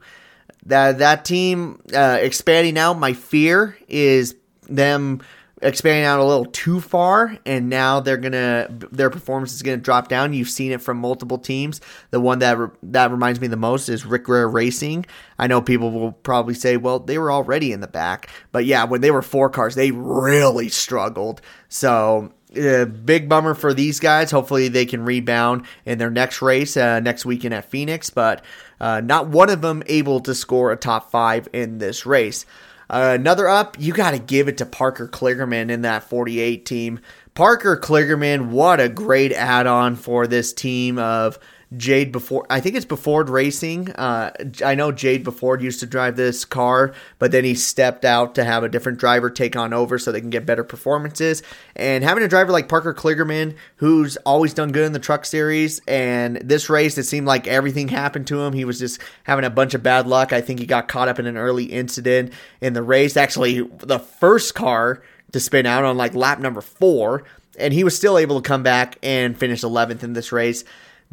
[0.65, 2.97] That that team uh, expanding out.
[2.97, 4.35] My fear is
[4.67, 5.21] them
[5.61, 10.09] expanding out a little too far and now they're gonna their performance is gonna drop
[10.09, 10.33] down.
[10.33, 11.79] You've seen it from multiple teams.
[12.11, 15.05] The one that re- that reminds me the most is Rick Ware Racing.
[15.39, 18.29] I know people will probably say well they were already in the back.
[18.51, 21.41] But yeah when they were four cars they really struggled.
[21.69, 24.31] So uh, big bummer for these guys.
[24.31, 28.09] Hopefully they can rebound in their next race uh, next weekend at phoenix.
[28.09, 28.43] But
[28.79, 32.45] uh, not one of them able to score a top five in this race
[32.89, 36.99] another up, you got to give it to Parker Kligerman in that 48 team.
[37.33, 41.37] Parker Kligerman, what a great add on for this team of
[41.75, 43.91] Jade before I think it's Buford Racing.
[43.91, 44.31] Uh,
[44.63, 48.43] I know Jade Buford used to drive this car, but then he stepped out to
[48.43, 51.43] have a different driver take on over so they can get better performances.
[51.75, 55.81] And having a driver like Parker Kligerman, who's always done good in the truck series,
[55.87, 58.53] and this race it seemed like everything happened to him.
[58.53, 60.33] He was just having a bunch of bad luck.
[60.33, 63.17] I think he got caught up in an early incident in the race.
[63.17, 65.01] Actually, the first car
[65.31, 67.23] to spin out on like lap number four,
[67.57, 70.63] and he was still able to come back and finish 11th in this race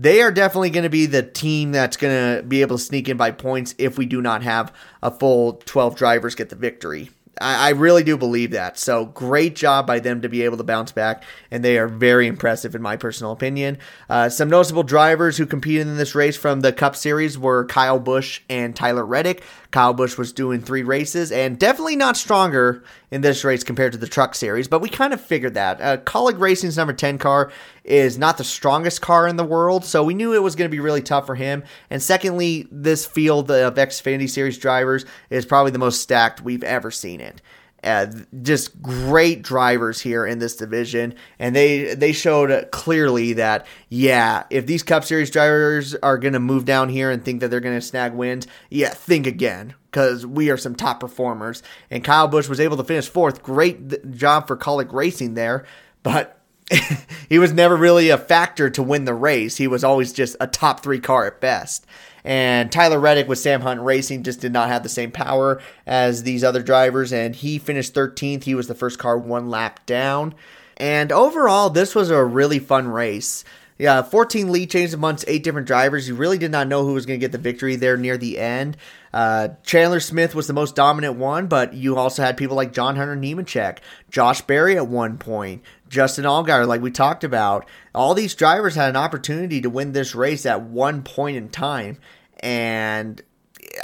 [0.02, 3.08] they are definitely going to be the team that's going to be able to sneak
[3.08, 7.10] in by points if we do not have a full 12 drivers get the victory.
[7.40, 8.78] I, I really do believe that.
[8.78, 12.26] So great job by them to be able to bounce back, and they are very
[12.26, 13.78] impressive in my personal opinion.
[14.10, 18.00] Uh, some noticeable drivers who competed in this race from the Cup Series were Kyle
[18.00, 19.44] Busch and Tyler Reddick.
[19.72, 23.98] Kyle Busch was doing three races and definitely not stronger in this race compared to
[23.98, 25.80] the Truck Series, but we kind of figured that.
[25.80, 27.50] Uh, Kaulig Racing's number 10 car
[27.82, 30.74] is not the strongest car in the world, so we knew it was going to
[30.74, 31.64] be really tough for him.
[31.90, 36.90] And secondly, this field of Xfinity Series drivers is probably the most stacked we've ever
[36.90, 37.40] seen it.
[37.82, 38.06] Uh,
[38.42, 44.66] just great drivers here in this division, and they they showed clearly that yeah, if
[44.66, 47.78] these Cup Series drivers are going to move down here and think that they're going
[47.78, 51.62] to snag wins, yeah, think again because we are some top performers.
[51.90, 53.42] And Kyle Busch was able to finish fourth.
[53.42, 55.66] Great job for Kaulig Racing there,
[56.02, 56.41] but
[57.28, 59.56] he was never really a factor to win the race.
[59.56, 61.86] He was always just a top three car at best.
[62.24, 66.22] And Tyler Reddick with Sam Hunt Racing just did not have the same power as
[66.22, 68.44] these other drivers, and he finished 13th.
[68.44, 70.34] He was the first car one lap down.
[70.76, 73.44] And overall, this was a really fun race.
[73.78, 76.06] Yeah, 14 lead changes amongst eight different drivers.
[76.06, 78.38] You really did not know who was going to get the victory there near the
[78.38, 78.76] end.
[79.12, 82.94] Uh, Chandler Smith was the most dominant one, but you also had people like John
[82.94, 83.78] Hunter Nemechek,
[84.10, 87.68] Josh Berry at one point, Justin Allgaier, like we talked about.
[87.94, 91.98] All these drivers had an opportunity to win this race at one point in time.
[92.40, 93.20] And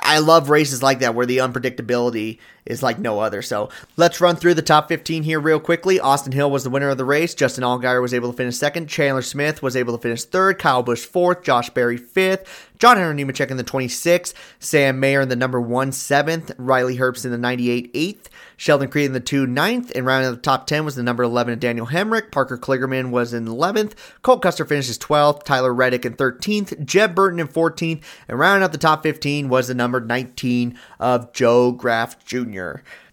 [0.02, 3.42] I love races like that where the unpredictability is like no other.
[3.42, 5.98] So let's run through the top 15 here real quickly.
[5.98, 7.34] Austin Hill was the winner of the race.
[7.34, 8.88] Justin Allgaier was able to finish second.
[8.88, 10.58] Chandler Smith was able to finish third.
[10.58, 11.42] Kyle Busch fourth.
[11.42, 12.68] Josh Berry fifth.
[12.78, 14.34] John Hunter Nemechek in the 26th.
[14.60, 16.52] Sam Mayer in the number one seventh.
[16.58, 18.28] Riley Herbst in the 98 eighth.
[18.56, 19.90] Sheldon Creed in the two ninth.
[19.94, 22.30] And rounding out the top 10 was the number 11 of Daniel Hemric.
[22.30, 23.94] Parker Kligerman was in 11th.
[24.22, 25.44] Cole Custer finishes 12th.
[25.44, 26.84] Tyler Reddick in 13th.
[26.84, 28.02] Jeb Burton in 14th.
[28.28, 32.57] And rounding out the top 15 was the number 19 of Joe Graf Jr.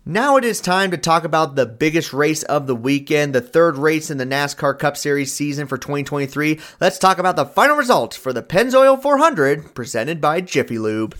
[0.05, 3.77] Now it is time to talk about the biggest race of the weekend, the third
[3.77, 6.59] race in the NASCAR Cup Series season for 2023.
[6.79, 11.15] Let's talk about the final results for the Pennzoil 400 presented by Jiffy Lube.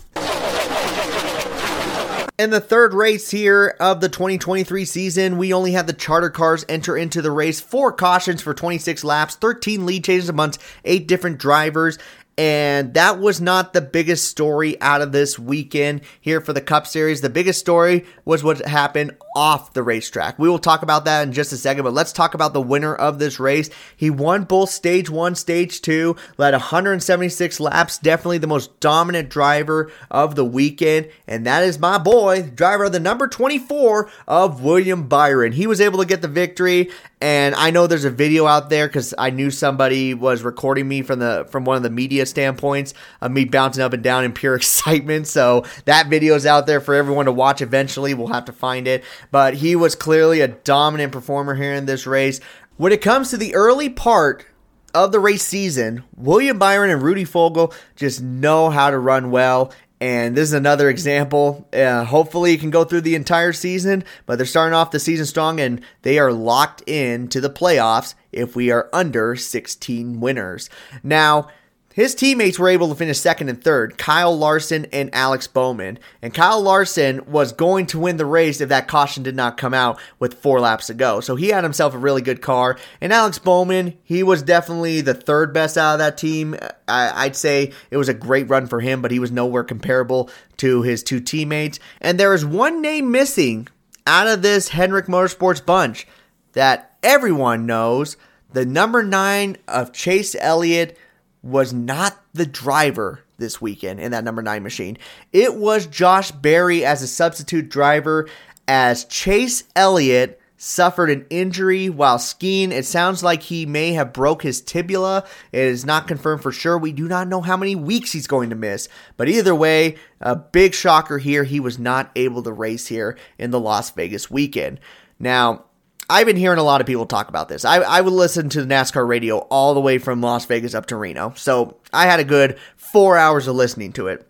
[2.38, 6.66] In the third race here of the 2023 season, we only had the charter cars
[6.68, 7.60] enter into the race.
[7.60, 11.98] Four cautions for 26 laps, 13 lead changes amongst eight different drivers,
[12.38, 16.86] and that was not the biggest story out of this weekend here for the Cup
[16.86, 17.22] Series.
[17.22, 20.38] The biggest story was what happened off the racetrack.
[20.38, 22.94] We will talk about that in just a second, but let's talk about the winner
[22.94, 23.70] of this race.
[23.96, 29.90] He won both stage one, stage two, led 176 laps, definitely the most dominant driver
[30.10, 35.08] of the weekend, and that is my boy, driver of the number 24 of William
[35.08, 35.52] Byron.
[35.52, 38.86] He was able to get the victory and I know there's a video out there
[38.86, 42.92] because I knew somebody was recording me from the from one of the media standpoints
[43.22, 45.26] of me bouncing up and down in pure excitement.
[45.26, 47.62] So that video is out there for everyone to watch.
[47.62, 49.02] Eventually, we'll have to find it.
[49.30, 52.40] But he was clearly a dominant performer here in this race.
[52.76, 54.44] When it comes to the early part
[54.92, 59.72] of the race season, William Byron and Rudy Fugle just know how to run well.
[60.00, 61.66] And this is another example.
[61.72, 65.24] Uh, hopefully, it can go through the entire season, but they're starting off the season
[65.26, 70.68] strong and they are locked in to the playoffs if we are under 16 winners.
[71.02, 71.48] Now,
[71.96, 75.98] his teammates were able to finish second and third, Kyle Larson and Alex Bowman.
[76.20, 79.72] And Kyle Larson was going to win the race if that caution did not come
[79.72, 81.20] out with four laps to go.
[81.20, 82.76] So he had himself a really good car.
[83.00, 86.54] And Alex Bowman, he was definitely the third best out of that team.
[86.86, 90.28] I'd say it was a great run for him, but he was nowhere comparable
[90.58, 91.80] to his two teammates.
[92.02, 93.68] And there is one name missing
[94.06, 96.06] out of this Hendrick Motorsports bunch
[96.52, 98.18] that everyone knows
[98.52, 100.98] the number nine of Chase Elliott
[101.46, 104.98] was not the driver this weekend in that number nine machine.
[105.32, 108.28] It was Josh Berry as a substitute driver
[108.66, 112.72] as Chase Elliott suffered an injury while skiing.
[112.72, 115.24] It sounds like he may have broke his tibia.
[115.52, 116.78] It is not confirmed for sure.
[116.78, 118.88] We do not know how many weeks he's going to miss.
[119.16, 121.44] But either way, a big shocker here.
[121.44, 124.80] He was not able to race here in the Las Vegas weekend.
[125.18, 125.66] Now,
[126.08, 127.64] I've been hearing a lot of people talk about this.
[127.64, 130.86] I, I would listen to the NASCAR radio all the way from Las Vegas up
[130.86, 131.32] to Reno.
[131.36, 134.26] So I had a good four hours of listening to it.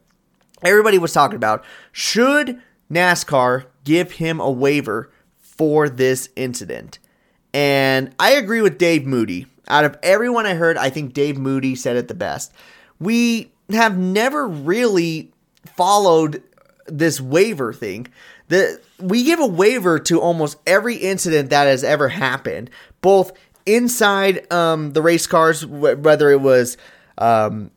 [0.62, 2.60] Everybody was talking about should
[2.90, 6.98] NASCAR give him a waiver for this incident?
[7.52, 9.46] And I agree with Dave Moody.
[9.68, 12.52] Out of everyone I heard, I think Dave Moody said it the best.
[12.98, 15.32] We have never really
[15.74, 16.42] followed
[16.86, 18.06] this waiver thing.
[18.48, 23.32] The we give a waiver to almost every incident that has ever happened, both
[23.66, 26.76] inside um, the race cars, whether it was
[27.18, 27.70] um,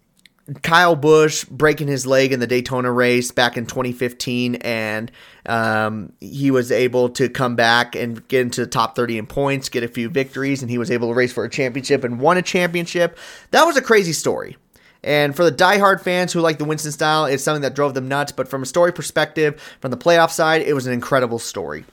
[0.61, 5.11] Kyle Busch breaking his leg in the Daytona race back in 2015, and
[5.45, 9.69] um, he was able to come back and get into the top 30 in points,
[9.69, 12.37] get a few victories, and he was able to race for a championship and won
[12.37, 13.17] a championship.
[13.51, 14.57] That was a crazy story.
[15.03, 18.07] And for the diehard fans who like the Winston style, it's something that drove them
[18.07, 18.31] nuts.
[18.31, 21.85] But from a story perspective, from the playoff side, it was an incredible story.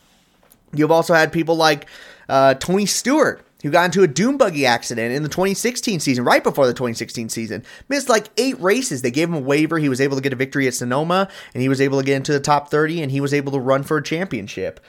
[0.73, 1.87] You've also had people like
[2.29, 6.43] uh, Tony Stewart, who got into a dune buggy accident in the 2016 season, right
[6.43, 7.65] before the 2016 season.
[7.89, 9.03] Missed like eight races.
[9.03, 9.79] They gave him a waiver.
[9.79, 12.17] He was able to get a victory at Sonoma, and he was able to get
[12.17, 14.81] into the top 30, and he was able to run for a championship.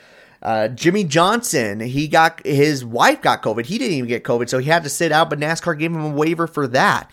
[0.42, 3.66] Uh, Jimmie Johnson, he got his wife got COVID.
[3.66, 6.00] He didn't even get COVID, so he had to sit out, but NASCAR gave him
[6.00, 7.10] a waiver for that.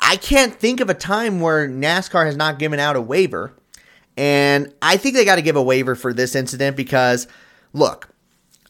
[0.00, 3.52] I can't think of a time where NASCAR has not given out a waiver.
[4.16, 7.28] And I think they got to give a waiver for this incident because,
[7.72, 8.08] look,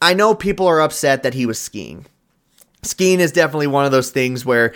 [0.00, 2.06] I know people are upset that he was skiing.
[2.82, 4.74] Skiing is definitely one of those things where,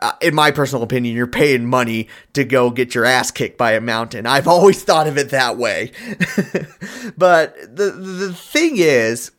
[0.00, 3.72] uh, in my personal opinion, you're paying money to go get your ass kicked by
[3.72, 4.26] a mountain.
[4.26, 5.92] I've always thought of it that way.
[7.16, 9.30] but the the thing is,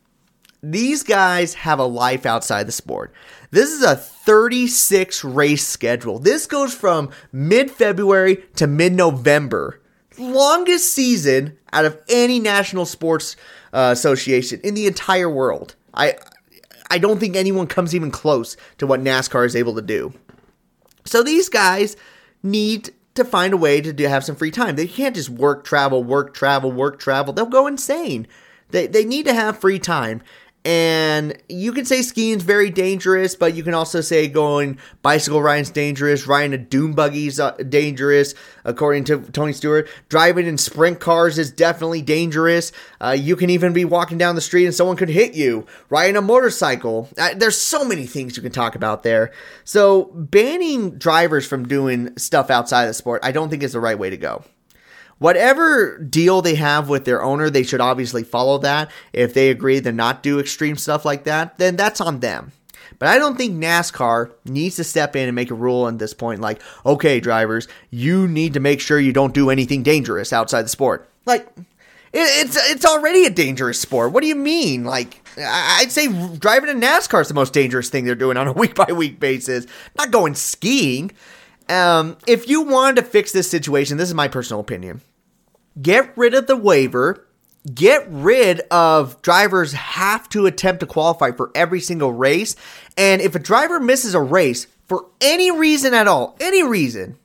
[0.62, 3.12] these guys have a life outside the sport.
[3.50, 6.18] This is a 36 race schedule.
[6.18, 9.80] This goes from mid February to mid November.
[10.18, 13.36] Longest season out of any national sports
[13.72, 15.74] uh, association in the entire world.
[15.94, 16.16] I
[16.90, 20.12] I don't think anyone comes even close to what NASCAR is able to do.
[21.04, 21.96] So these guys
[22.42, 24.76] need to find a way to do, have some free time.
[24.76, 27.32] They can't just work, travel, work, travel, work, travel.
[27.32, 28.26] They'll go insane.
[28.70, 30.22] They, they need to have free time.
[30.64, 35.70] And you can say skiing's very dangerous, but you can also say going bicycle riding's
[35.70, 36.26] dangerous.
[36.26, 39.88] Riding a dune buggy is uh, dangerous, according to Tony Stewart.
[40.10, 42.72] Driving in sprint cars is definitely dangerous.
[43.00, 45.66] Uh, you can even be walking down the street and someone could hit you.
[45.88, 47.08] Riding a motorcycle.
[47.16, 49.32] Uh, there's so many things you can talk about there.
[49.64, 53.80] So banning drivers from doing stuff outside of the sport, I don't think is the
[53.80, 54.44] right way to go
[55.20, 58.90] whatever deal they have with their owner, they should obviously follow that.
[59.12, 62.50] If they agree to not do extreme stuff like that, then that's on them.
[62.98, 66.12] But I don't think NASCAR needs to step in and make a rule at this
[66.12, 70.62] point like, okay, drivers, you need to make sure you don't do anything dangerous outside
[70.62, 71.08] the sport.
[71.24, 71.48] Like,
[72.12, 74.12] it's it's already a dangerous sport.
[74.12, 74.84] What do you mean?
[74.84, 78.52] Like, I'd say driving a NASCAR is the most dangerous thing they're doing on a
[78.52, 79.66] week by week basis.
[79.96, 81.12] Not going skiing.
[81.68, 85.02] Um, if you wanted to fix this situation, this is my personal opinion
[85.80, 87.26] get rid of the waiver,
[87.74, 92.56] get rid of drivers have to attempt to qualify for every single race.
[92.96, 97.18] And if a driver misses a race for any reason at all, any reason,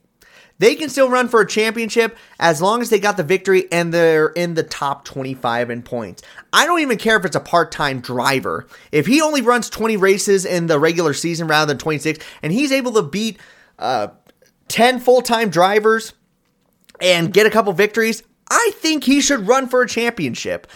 [0.58, 3.92] they can still run for a championship as long as they got the victory and
[3.92, 6.22] they're in the top 25 in points.
[6.52, 8.66] I don't even care if it's a part time driver.
[8.92, 12.72] If he only runs 20 races in the regular season rather than 26, and he's
[12.72, 13.38] able to beat
[13.78, 14.08] uh,
[14.68, 16.14] 10 full time drivers
[17.00, 20.66] and get a couple victories, I think he should run for a championship.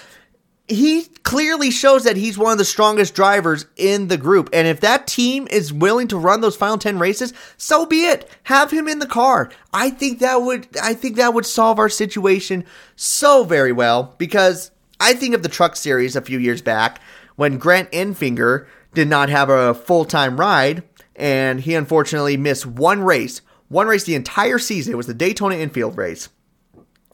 [0.66, 4.48] He clearly shows that he's one of the strongest drivers in the group.
[4.52, 8.30] And if that team is willing to run those final 10 races, so be it.
[8.44, 9.50] Have him in the car.
[9.72, 14.70] I think that would I think that would solve our situation so very well because
[15.00, 17.00] I think of the truck series a few years back
[17.34, 20.84] when Grant Enfinger did not have a full-time ride
[21.16, 23.40] and he unfortunately missed one race.
[23.68, 24.92] One race the entire season.
[24.92, 26.28] It was the Daytona infield race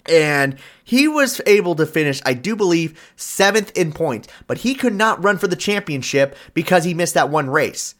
[0.08, 4.94] and he was able to finish, I do believe, seventh in points, but he could
[4.94, 7.94] not run for the championship because he missed that one race.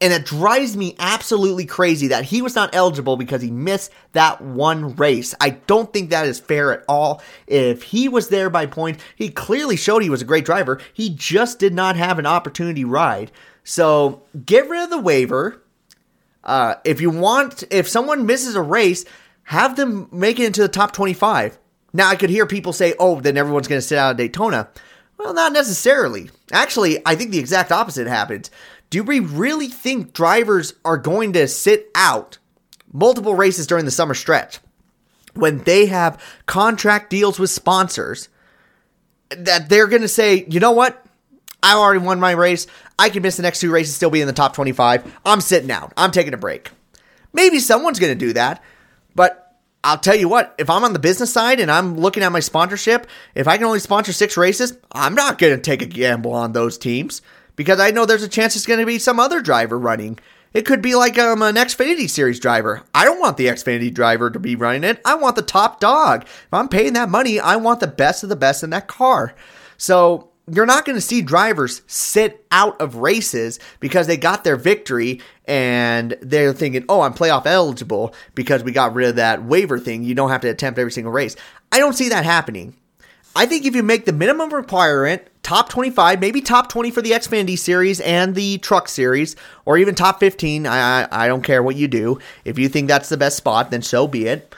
[0.00, 4.40] And it drives me absolutely crazy that he was not eligible because he missed that
[4.40, 5.34] one race.
[5.40, 7.20] I don't think that is fair at all.
[7.48, 10.80] If he was there by point, he clearly showed he was a great driver.
[10.92, 13.32] He just did not have an opportunity ride.
[13.64, 15.62] So get rid of the waiver.
[16.44, 19.04] Uh, if you want, if someone misses a race,
[19.48, 21.58] have them make it into the top 25.
[21.94, 24.68] Now, I could hear people say, oh, then everyone's going to sit out of Daytona.
[25.16, 26.28] Well, not necessarily.
[26.52, 28.50] Actually, I think the exact opposite happens.
[28.90, 32.36] Do we really think drivers are going to sit out
[32.92, 34.58] multiple races during the summer stretch
[35.32, 38.28] when they have contract deals with sponsors
[39.30, 41.02] that they're going to say, you know what?
[41.62, 42.66] I already won my race.
[42.98, 45.20] I can miss the next two races, still be in the top 25.
[45.24, 45.94] I'm sitting out.
[45.96, 46.70] I'm taking a break.
[47.32, 48.62] Maybe someone's going to do that,
[49.18, 52.30] but I'll tell you what, if I'm on the business side and I'm looking at
[52.30, 55.86] my sponsorship, if I can only sponsor six races, I'm not going to take a
[55.86, 57.20] gamble on those teams
[57.56, 60.20] because I know there's a chance it's going to be some other driver running.
[60.54, 62.84] It could be like um, an Xfinity Series driver.
[62.94, 65.00] I don't want the Xfinity driver to be running it.
[65.04, 66.22] I want the top dog.
[66.22, 69.34] If I'm paying that money, I want the best of the best in that car.
[69.78, 74.56] So you're not going to see drivers sit out of races because they got their
[74.56, 79.78] victory and they're thinking, oh, I'm playoff eligible because we got rid of that waiver
[79.78, 80.02] thing.
[80.04, 81.36] You don't have to attempt every single race.
[81.72, 82.74] I don't see that happening.
[83.34, 87.12] I think if you make the minimum requirement top 25, maybe top 20 for the
[87.12, 91.62] Xfinity series and the truck series, or even top 15, I, I, I don't care
[91.62, 92.18] what you do.
[92.44, 94.54] If you think that's the best spot, then so be it.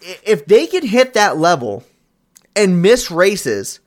[0.00, 1.84] If they can hit that level
[2.54, 3.80] and miss races,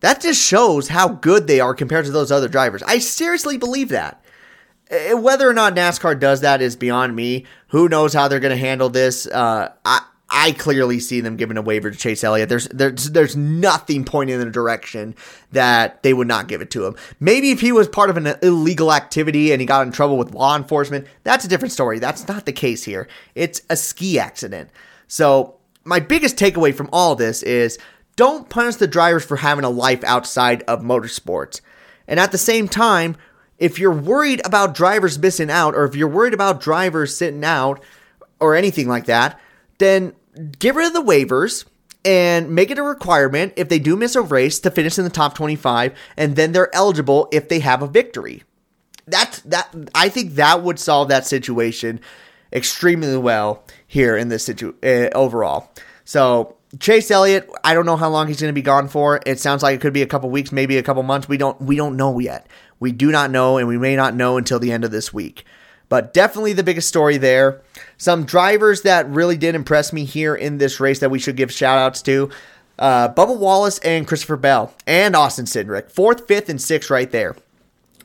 [0.00, 2.82] that just shows how good they are compared to those other drivers.
[2.82, 4.24] I seriously believe that.
[4.90, 7.46] Eh, whether or not NASCAR does that is beyond me.
[7.68, 9.26] Who knows how they're going to handle this?
[9.26, 12.50] Uh, I I clearly see them giving a waiver to Chase Elliott.
[12.50, 15.14] There's there's there's nothing pointing in the direction
[15.52, 16.96] that they would not give it to him.
[17.18, 20.34] Maybe if he was part of an illegal activity and he got in trouble with
[20.34, 21.98] law enforcement, that's a different story.
[21.98, 23.08] That's not the case here.
[23.34, 24.68] It's a ski accident.
[25.06, 27.78] So my biggest takeaway from all this is
[28.18, 31.60] don't punish the drivers for having a life outside of motorsports.
[32.08, 33.16] And at the same time,
[33.58, 37.80] if you're worried about drivers missing out, or if you're worried about drivers sitting out,
[38.40, 39.38] or anything like that,
[39.78, 40.14] then
[40.58, 41.64] get rid of the waivers
[42.04, 45.10] and make it a requirement if they do miss a race to finish in the
[45.10, 48.42] top 25, and then they're eligible if they have a victory.
[49.06, 49.72] That's that.
[49.94, 52.00] I think that would solve that situation
[52.52, 55.70] extremely well here in this situ uh, overall.
[56.04, 59.20] So Chase Elliott, I don't know how long he's going to be gone for.
[59.24, 61.28] It sounds like it could be a couple weeks, maybe a couple months.
[61.28, 62.46] We don't we don't know yet.
[62.78, 65.44] We do not know and we may not know until the end of this week.
[65.88, 67.62] But definitely the biggest story there.
[67.96, 71.50] Some drivers that really did impress me here in this race that we should give
[71.50, 72.30] shout outs to.
[72.78, 75.90] Uh, Bubba Wallace and Christopher Bell and Austin Cindric.
[75.90, 77.34] Fourth, fifth, and sixth right there.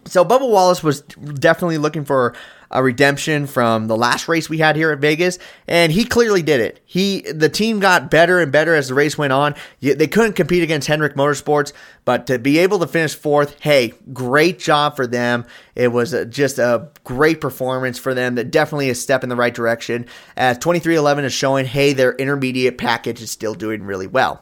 [0.05, 2.33] So Bubba Wallace was definitely looking for
[2.73, 6.59] a redemption from the last race we had here at Vegas, and he clearly did
[6.59, 6.81] it.
[6.85, 9.55] He the team got better and better as the race went on.
[9.79, 11.71] They couldn't compete against Hendrick Motorsports,
[12.03, 15.45] but to be able to finish fourth, hey, great job for them.
[15.75, 18.35] It was just a great performance for them.
[18.35, 20.07] That definitely a step in the right direction.
[20.35, 24.41] As 23XI is showing, hey, their intermediate package is still doing really well.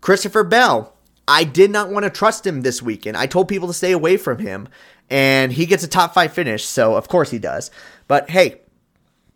[0.00, 0.94] Christopher Bell,
[1.26, 3.16] I did not want to trust him this weekend.
[3.16, 4.68] I told people to stay away from him
[5.10, 7.70] and he gets a top five finish, so of course he does.
[8.08, 8.60] But hey,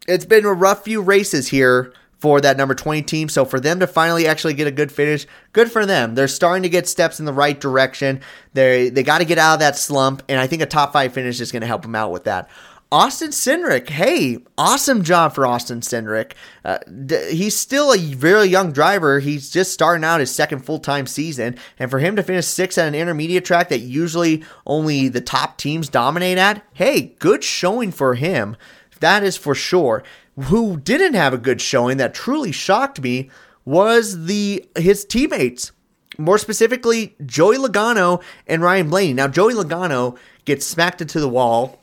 [0.06, 3.28] it's been a rough few races here for that number 20 team.
[3.28, 6.14] So for them to finally actually get a good finish, good for them.
[6.14, 8.20] They're starting to get steps in the right direction.
[8.54, 11.12] They they got to get out of that slump, and I think a top five
[11.12, 12.48] finish is going to help them out with that.
[12.90, 16.32] Austin Cindric, hey, awesome job for Austin Cindric.
[16.64, 19.20] Uh, d- he's still a very young driver.
[19.20, 21.56] He's just starting out his second full time season.
[21.78, 25.58] And for him to finish sixth at an intermediate track that usually only the top
[25.58, 28.56] teams dominate at, hey, good showing for him.
[29.00, 30.02] That is for sure.
[30.44, 33.28] Who didn't have a good showing that truly shocked me
[33.66, 35.72] was the his teammates.
[36.16, 39.12] More specifically, Joey Logano and Ryan Blaney.
[39.12, 40.16] Now, Joey Logano
[40.46, 41.78] gets smacked into the wall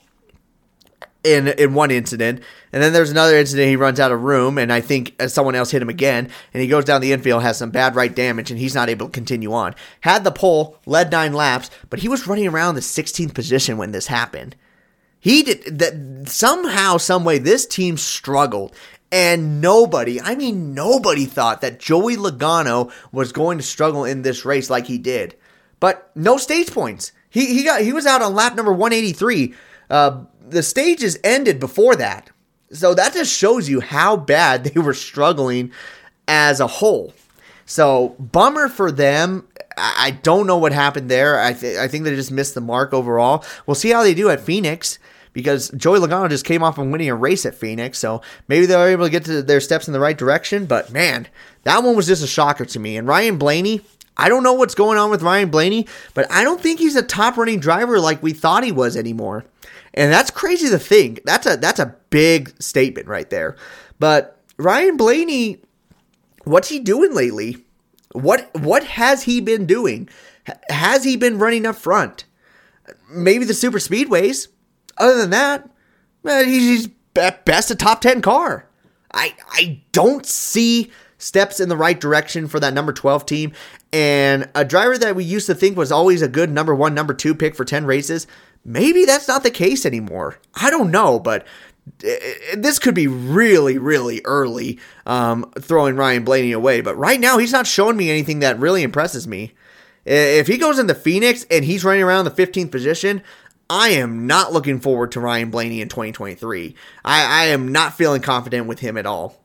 [1.26, 3.68] in in one incident, and then there's another incident.
[3.68, 6.70] He runs out of room, and I think someone else hit him again, and he
[6.70, 9.52] goes down the infield, has some bad right damage, and he's not able to continue
[9.52, 9.76] on.
[10.02, 13.92] Had the pole, led nine laps, but he was running around the 16th position when
[13.92, 14.56] this happened.
[15.20, 17.40] He did that somehow, some way.
[17.40, 18.76] This team struggled,
[19.12, 24.46] and nobody, I mean nobody, thought that Joey Logano was going to struggle in this
[24.46, 25.36] race like he did.
[25.80, 27.12] But no stage points.
[27.30, 29.54] He he got he was out on lap number 183.
[29.90, 32.30] Uh, the stages ended before that.
[32.72, 35.72] So that just shows you how bad they were struggling
[36.28, 37.14] as a whole.
[37.66, 39.48] So bummer for them.
[39.78, 41.38] I don't know what happened there.
[41.40, 43.44] I, th- I think they just missed the mark overall.
[43.66, 45.00] We'll see how they do at Phoenix
[45.34, 48.00] because Joey Logano just came off of winning a race at Phoenix.
[48.00, 50.66] So maybe they were able to get to their steps in the right direction.
[50.66, 51.28] But man,
[51.64, 52.96] that one was just a shocker to me.
[52.96, 53.82] And Ryan Blaney,
[54.16, 57.04] I don't know what's going on with Ryan Blaney, but I don't think he's a
[57.04, 59.44] top running driver like we thought he was anymore.
[59.96, 61.22] And that's crazy to think.
[61.26, 63.56] That's a that's a big statement right there.
[63.98, 65.62] But Ryan Blaney,
[66.44, 67.58] what's he doing lately?
[68.12, 70.10] What what has he been doing?
[70.70, 72.26] Has he been running up front?
[73.10, 74.50] Maybe the super speedways.
[74.98, 75.70] Other than that,
[76.24, 78.68] he's at best a top 10 car.
[79.14, 83.54] I I don't see steps in the right direction for that number 12 team.
[83.94, 87.14] And a driver that we used to think was always a good number one, number
[87.14, 88.28] two pick for 10 races,
[88.66, 90.40] maybe that's not the case anymore.
[90.54, 91.46] I don't know, but
[92.56, 96.82] this could be really, really early um, throwing Ryan Blaney away.
[96.82, 99.54] But right now, he's not showing me anything that really impresses me.
[100.06, 103.24] If he goes into Phoenix and he's running around the 15th position,
[103.70, 106.76] I am not looking forward to Ryan Blaney in 2023.
[107.04, 109.42] I, I am not feeling confident with him at all.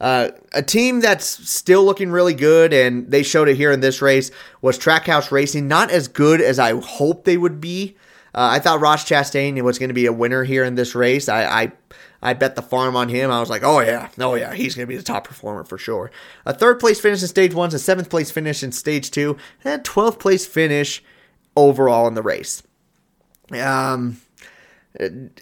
[0.00, 4.02] Uh, a team that's still looking really good, and they showed it here in this
[4.02, 5.68] race, was Trackhouse Racing.
[5.68, 7.96] Not as good as I hoped they would be.
[8.34, 11.28] Uh, I thought Ross Chastain was going to be a winner here in this race.
[11.28, 11.72] I, I
[12.22, 13.30] I bet the farm on him.
[13.30, 15.76] I was like, oh yeah, oh yeah, he's going to be the top performer for
[15.76, 16.10] sure.
[16.46, 19.80] A third place finish in stage one, a seventh place finish in stage two, and
[19.80, 21.02] a 12th place finish
[21.56, 22.62] overall in the race.
[23.52, 24.20] Um,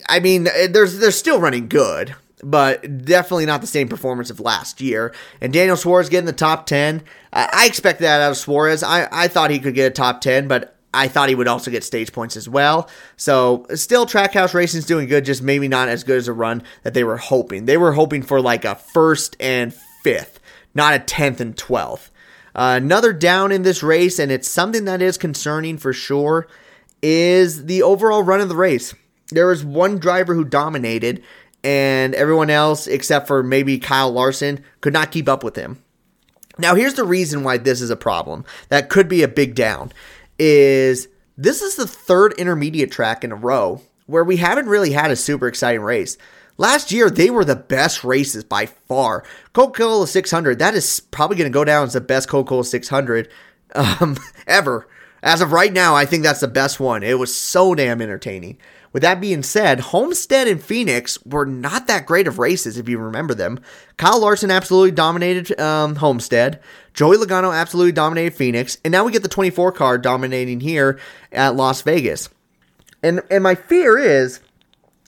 [0.08, 4.80] I mean, there's they're still running good, but definitely not the same performance of last
[4.80, 5.14] year.
[5.40, 7.02] And Daniel Suarez getting the top 10.
[7.32, 8.82] I expect that out of Suarez.
[8.82, 11.70] I, I thought he could get a top 10, but I thought he would also
[11.70, 12.88] get stage points as well.
[13.16, 16.94] So still Trackhouse Racing's doing good, just maybe not as good as a run that
[16.94, 17.66] they were hoping.
[17.66, 19.72] They were hoping for like a first and
[20.02, 20.40] fifth,
[20.74, 22.10] not a tenth and twelfth.
[22.54, 26.48] Uh, another down in this race, and it's something that is concerning for sure,
[27.00, 28.92] is the overall run of the race.
[29.28, 31.22] There was one driver who dominated,
[31.62, 35.80] and everyone else, except for maybe Kyle Larson, could not keep up with him.
[36.58, 38.44] Now, here's the reason why this is a problem.
[38.68, 39.92] That could be a big down
[40.40, 45.10] is this is the third intermediate track in a row where we haven't really had
[45.10, 46.16] a super exciting race.
[46.56, 49.24] Last year, they were the best races by far.
[49.52, 52.64] Coca Cola 600, that is probably going to go down as the best Coca Cola
[52.64, 53.28] 600
[53.74, 54.16] um,
[54.46, 54.88] ever.
[55.22, 57.02] As of right now, I think that's the best one.
[57.02, 58.58] It was so damn entertaining.
[58.92, 62.98] With that being said, Homestead and Phoenix were not that great of races, if you
[62.98, 63.60] remember them.
[63.96, 66.60] Kyle Larson absolutely dominated um, Homestead.
[66.92, 68.78] Joey Logano absolutely dominated Phoenix.
[68.84, 70.98] And now we get the 24 car dominating here
[71.30, 72.28] at Las Vegas.
[73.02, 74.40] And, and my fear is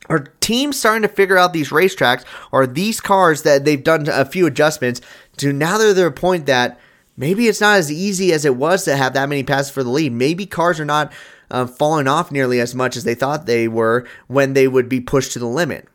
[0.09, 4.25] are teams starting to figure out these racetracks or these cars that they've done a
[4.25, 5.01] few adjustments
[5.37, 6.79] to now they're at a point that
[7.17, 9.91] maybe it's not as easy as it was to have that many passes for the
[9.91, 10.13] lead.
[10.13, 11.13] Maybe cars are not
[11.53, 15.01] uh, falling off nearly as much as they thought they were when they would be
[15.01, 15.87] pushed to the limit.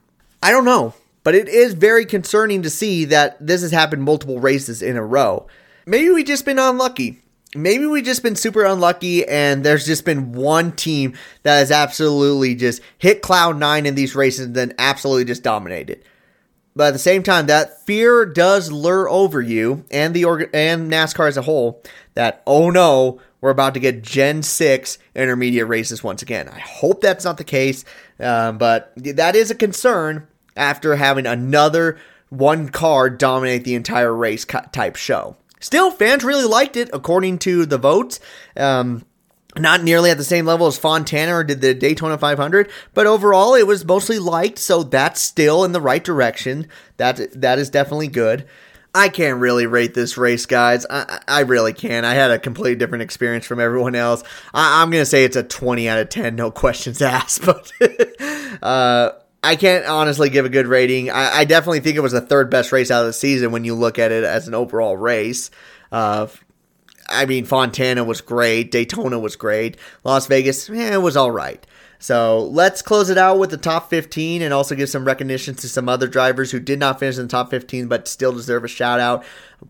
[0.41, 0.93] I don't know,
[1.23, 5.03] but it is very concerning to see that this has happened multiple races in a
[5.03, 5.47] row.
[5.85, 7.21] Maybe we've just been unlucky.
[7.55, 12.55] Maybe we've just been super unlucky and there's just been one team that has absolutely
[12.55, 16.03] just hit cloud nine in these races and then absolutely just dominated.
[16.75, 20.91] But at the same time, that fear does lure over you and the org- and
[20.91, 21.81] NASCAR as a whole
[22.17, 26.49] that oh no, we're about to get Gen 6 intermediate races once again.
[26.49, 27.85] I hope that's not the case,
[28.19, 31.99] um, but that is a concern after having another
[32.29, 35.37] one car dominate the entire race type show.
[35.59, 38.19] Still, fans really liked it according to the votes.
[38.55, 39.05] Um,
[39.55, 43.53] not nearly at the same level as Fontana or did the Daytona 500, but overall
[43.53, 46.67] it was mostly liked, so that's still in the right direction.
[46.97, 48.47] That that is definitely good.
[48.97, 50.83] I can't really rate this race, guys.
[50.89, 52.03] I, I really can't.
[52.03, 54.23] I had a completely different experience from everyone else.
[54.55, 57.45] I, am gonna say it's a 20 out of 10, no questions asked.
[57.45, 57.71] But
[58.63, 59.11] uh,
[59.43, 61.11] I can't honestly give a good rating.
[61.11, 63.63] I, I, definitely think it was the third best race out of the season when
[63.63, 65.51] you look at it as an overall race.
[65.91, 66.25] Uh,
[67.07, 68.71] I mean, Fontana was great.
[68.71, 69.77] Daytona was great.
[70.03, 71.65] Las Vegas, eh, it was all right.
[71.99, 75.69] So let's close it out with the top 15 and also give some recognition to
[75.69, 78.67] some other drivers who did not finish in the top 15 but still deserve a
[78.67, 79.23] shout out.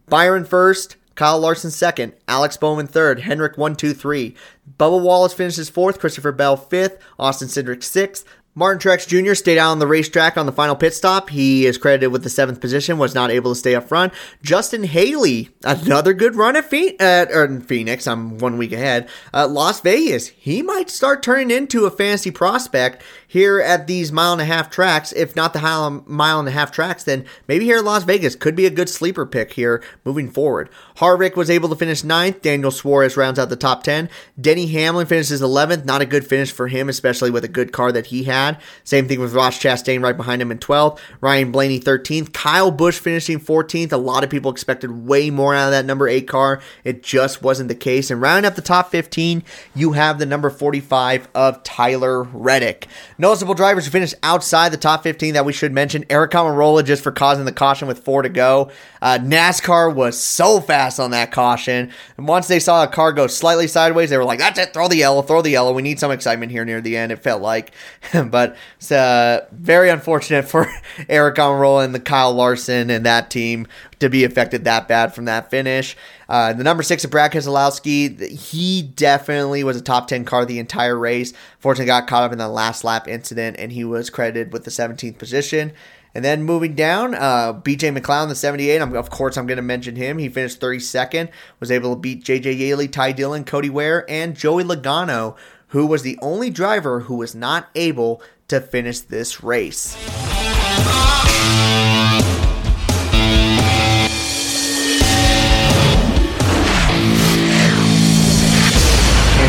[0.07, 4.35] Byron first, Kyle Larson second, Alex Bowman third, Hendrick one two three.
[4.77, 8.23] Bubba Wallace finishes fourth, Christopher Bell fifth, Austin Cindric sixth,
[8.57, 9.35] Martin Truex Jr.
[9.35, 11.29] stayed out on the racetrack on the final pit stop.
[11.29, 14.11] He is credited with the seventh position, was not able to stay up front.
[14.41, 18.07] Justin Haley, another good run at, Phe- uh, Phoenix.
[18.07, 19.09] I'm one week ahead.
[19.31, 24.31] Uh, Las Vegas, he might start turning into a fantasy prospect here at these mile
[24.31, 25.11] and a half tracks.
[25.11, 25.59] If not the
[26.05, 28.89] mile and a half tracks, then maybe here in Las Vegas could be a good
[28.89, 30.69] sleeper pick here moving forward.
[30.97, 32.41] Harvick was able to finish ninth.
[32.41, 34.09] Daniel Suarez rounds out the top 10.
[34.39, 35.85] Denny Hamlin finishes 11th.
[35.85, 38.59] Not a good finish for him, especially with a good car that he had.
[38.83, 40.97] Same thing with Ross Chastain right behind him in 12th.
[41.21, 42.33] Ryan Blaney 13th.
[42.33, 43.91] Kyle Busch finishing 14th.
[43.91, 46.61] A lot of people expected way more out of that number 8 car.
[46.83, 48.09] It just wasn't the case.
[48.09, 49.43] And rounding up the top 15,
[49.75, 52.87] you have the number 45 of Tyler Reddick.
[53.19, 56.03] Noticeable drivers who finished outside the top 15 that we should mention.
[56.05, 58.69] Aric Almirola just for causing the caution with four to go.
[59.01, 61.91] Uh, NASCAR was so fast on that caution.
[62.17, 64.87] And once they saw a car go slightly sideways, they were like, that's it, throw
[64.87, 65.73] the yellow, throw the yellow.
[65.73, 67.71] We need some excitement here near the end, it felt like.
[68.13, 70.65] but it's uh, very unfortunate for
[70.97, 73.67] Aric Almirola and the Kyle Larson and that team
[73.99, 75.95] to be affected that bad from that finish.
[76.29, 80.59] Uh, the number six of Brad Keselowski, he definitely was a top 10 car the
[80.59, 81.33] entire race.
[81.59, 84.71] Fortunately, got caught up in the last lap incident, and he was credited with the
[84.71, 85.73] 17th position.
[86.13, 88.81] And then moving down, uh, BJ McLeod, the 78.
[88.81, 90.17] I'm, of course, I'm going to mention him.
[90.17, 91.29] He finished 32nd,
[91.59, 95.35] was able to beat JJ Yeley, Ty Dillon, Cody Ware, and Joey Logano,
[95.67, 99.95] who was the only driver who was not able to finish this race.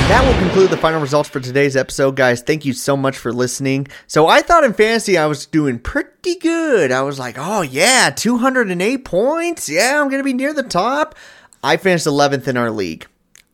[0.08, 2.40] That will conclude the final results for today's episode, guys.
[2.40, 3.88] Thank you so much for listening.
[4.06, 6.90] So, I thought in fantasy I was doing pretty good.
[6.90, 9.68] I was like, oh, yeah, 208 points.
[9.68, 11.14] Yeah, I'm going to be near the top.
[11.62, 13.06] I finished 11th in our league.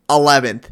[0.08, 0.66] 11th.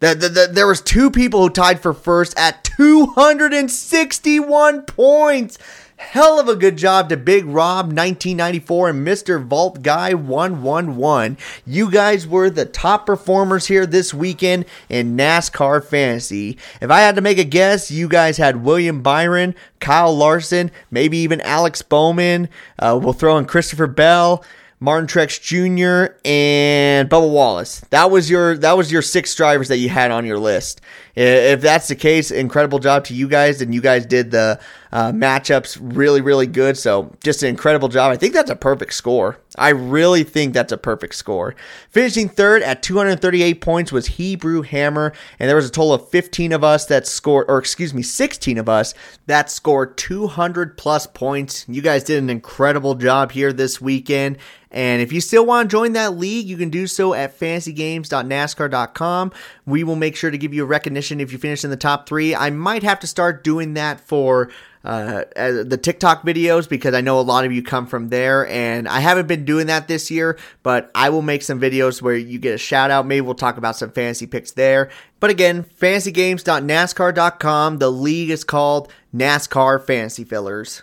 [0.00, 5.56] The, the, the, there was two people who tied for first at 261 points.
[5.98, 9.42] Hell of a good job to Big Rob 1994 and Mr.
[9.42, 11.38] Vault Guy 111.
[11.64, 16.58] You guys were the top performers here this weekend in NASCAR fantasy.
[16.82, 21.16] If I had to make a guess, you guys had William Byron, Kyle Larson, maybe
[21.16, 22.50] even Alex Bowman.
[22.78, 24.44] Uh, we'll throw in Christopher Bell.
[24.78, 26.14] Martin Truex Jr.
[26.26, 27.80] and Bubba Wallace.
[27.88, 30.82] That was your that was your six drivers that you had on your list.
[31.16, 34.60] If that's the case, incredible job to you guys, and you guys did the
[34.92, 36.76] uh, matchups really, really good.
[36.76, 38.12] So just an incredible job.
[38.12, 39.38] I think that's a perfect score.
[39.58, 41.54] I really think that's a perfect score.
[41.90, 46.52] Finishing third at 238 points was Hebrew Hammer, and there was a total of 15
[46.52, 48.92] of us that scored, or excuse me, 16 of us
[49.26, 51.64] that scored 200 plus points.
[51.68, 54.36] You guys did an incredible job here this weekend.
[54.70, 59.32] And if you still want to join that league, you can do so at fantasygames.nascar.com.
[59.64, 62.08] We will make sure to give you a recognition if you finish in the top
[62.08, 62.34] three.
[62.34, 64.50] I might have to start doing that for
[64.84, 68.86] uh, the TikTok videos because I know a lot of you come from there, and
[68.86, 72.38] I haven't been doing that this year, but I will make some videos where you
[72.38, 73.06] get a shout out.
[73.06, 74.90] Maybe we'll talk about some fantasy picks there.
[75.18, 77.78] But again, fantasygames.nascar.com.
[77.78, 80.82] The league is called NASCAR Fantasy Fillers.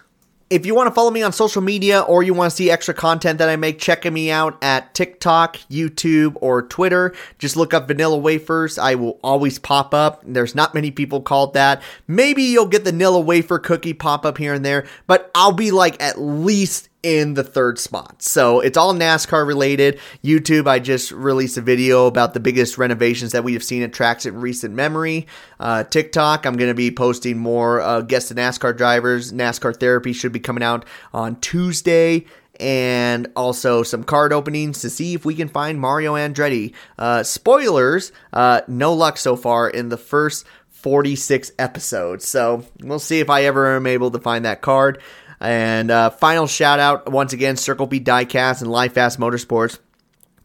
[0.54, 2.94] If you want to follow me on social media or you want to see extra
[2.94, 7.16] content that I make, check me out at TikTok, YouTube, or Twitter.
[7.40, 8.78] Just look up Vanilla Wafers.
[8.78, 10.22] I will always pop up.
[10.24, 11.82] There's not many people called that.
[12.08, 15.72] Maybe you'll get the Vanilla Wafer cookie pop up here and there, but I'll be
[15.72, 18.24] like at least in the third spot.
[18.24, 20.00] So it's all NASCAR related.
[20.24, 23.94] YouTube, I just released a video about the biggest renovations that we have seen at
[23.94, 25.28] tracks in recent memory.
[25.60, 29.34] Uh, TikTok, I'm going to be posting more uh, guest to NASCAR drivers.
[29.34, 32.26] NASCAR therapy should be coming out on Tuesday.
[32.60, 36.74] And also some card openings to see if we can find Mario Andretti.
[37.00, 40.46] Uh, spoilers, uh, no luck so far in the first
[40.84, 42.28] 46 episodes.
[42.28, 45.02] So we'll see if I ever am able to find that card.
[45.44, 49.78] And uh, final shout out once again, Circle B Diecast and Live Fast Motorsports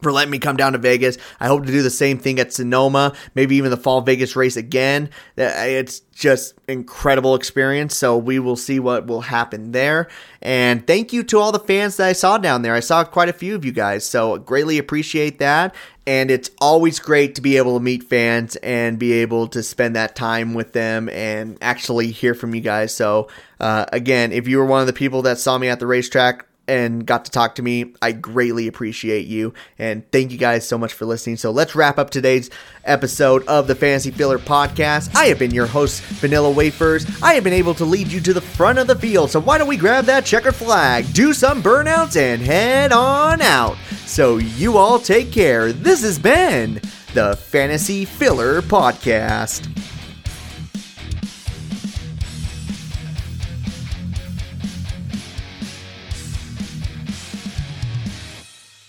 [0.01, 1.17] for letting me come down to Vegas.
[1.39, 4.55] I hope to do the same thing at Sonoma, maybe even the Fall Vegas race
[4.55, 5.09] again.
[5.37, 7.95] Uh, it's just incredible experience.
[7.95, 10.07] So we will see what will happen there.
[10.41, 12.73] And thank you to all the fans that I saw down there.
[12.73, 15.75] I saw quite a few of you guys, so greatly appreciate that.
[16.07, 19.95] And it's always great to be able to meet fans and be able to spend
[19.95, 22.95] that time with them and actually hear from you guys.
[22.95, 23.27] So,
[23.59, 26.47] uh, again, if you were one of the people that saw me at the racetrack,
[26.69, 27.93] and got to talk to me.
[28.01, 29.53] I greatly appreciate you.
[29.77, 31.37] And thank you guys so much for listening.
[31.37, 32.49] So let's wrap up today's
[32.85, 35.15] episode of the Fantasy Filler Podcast.
[35.15, 37.05] I have been your host, Vanilla Wafers.
[37.21, 39.31] I have been able to lead you to the front of the field.
[39.31, 43.75] So why don't we grab that checker flag, do some burnouts, and head on out.
[44.05, 45.73] So you all take care.
[45.73, 46.79] This has been
[47.13, 49.88] the Fantasy Filler Podcast.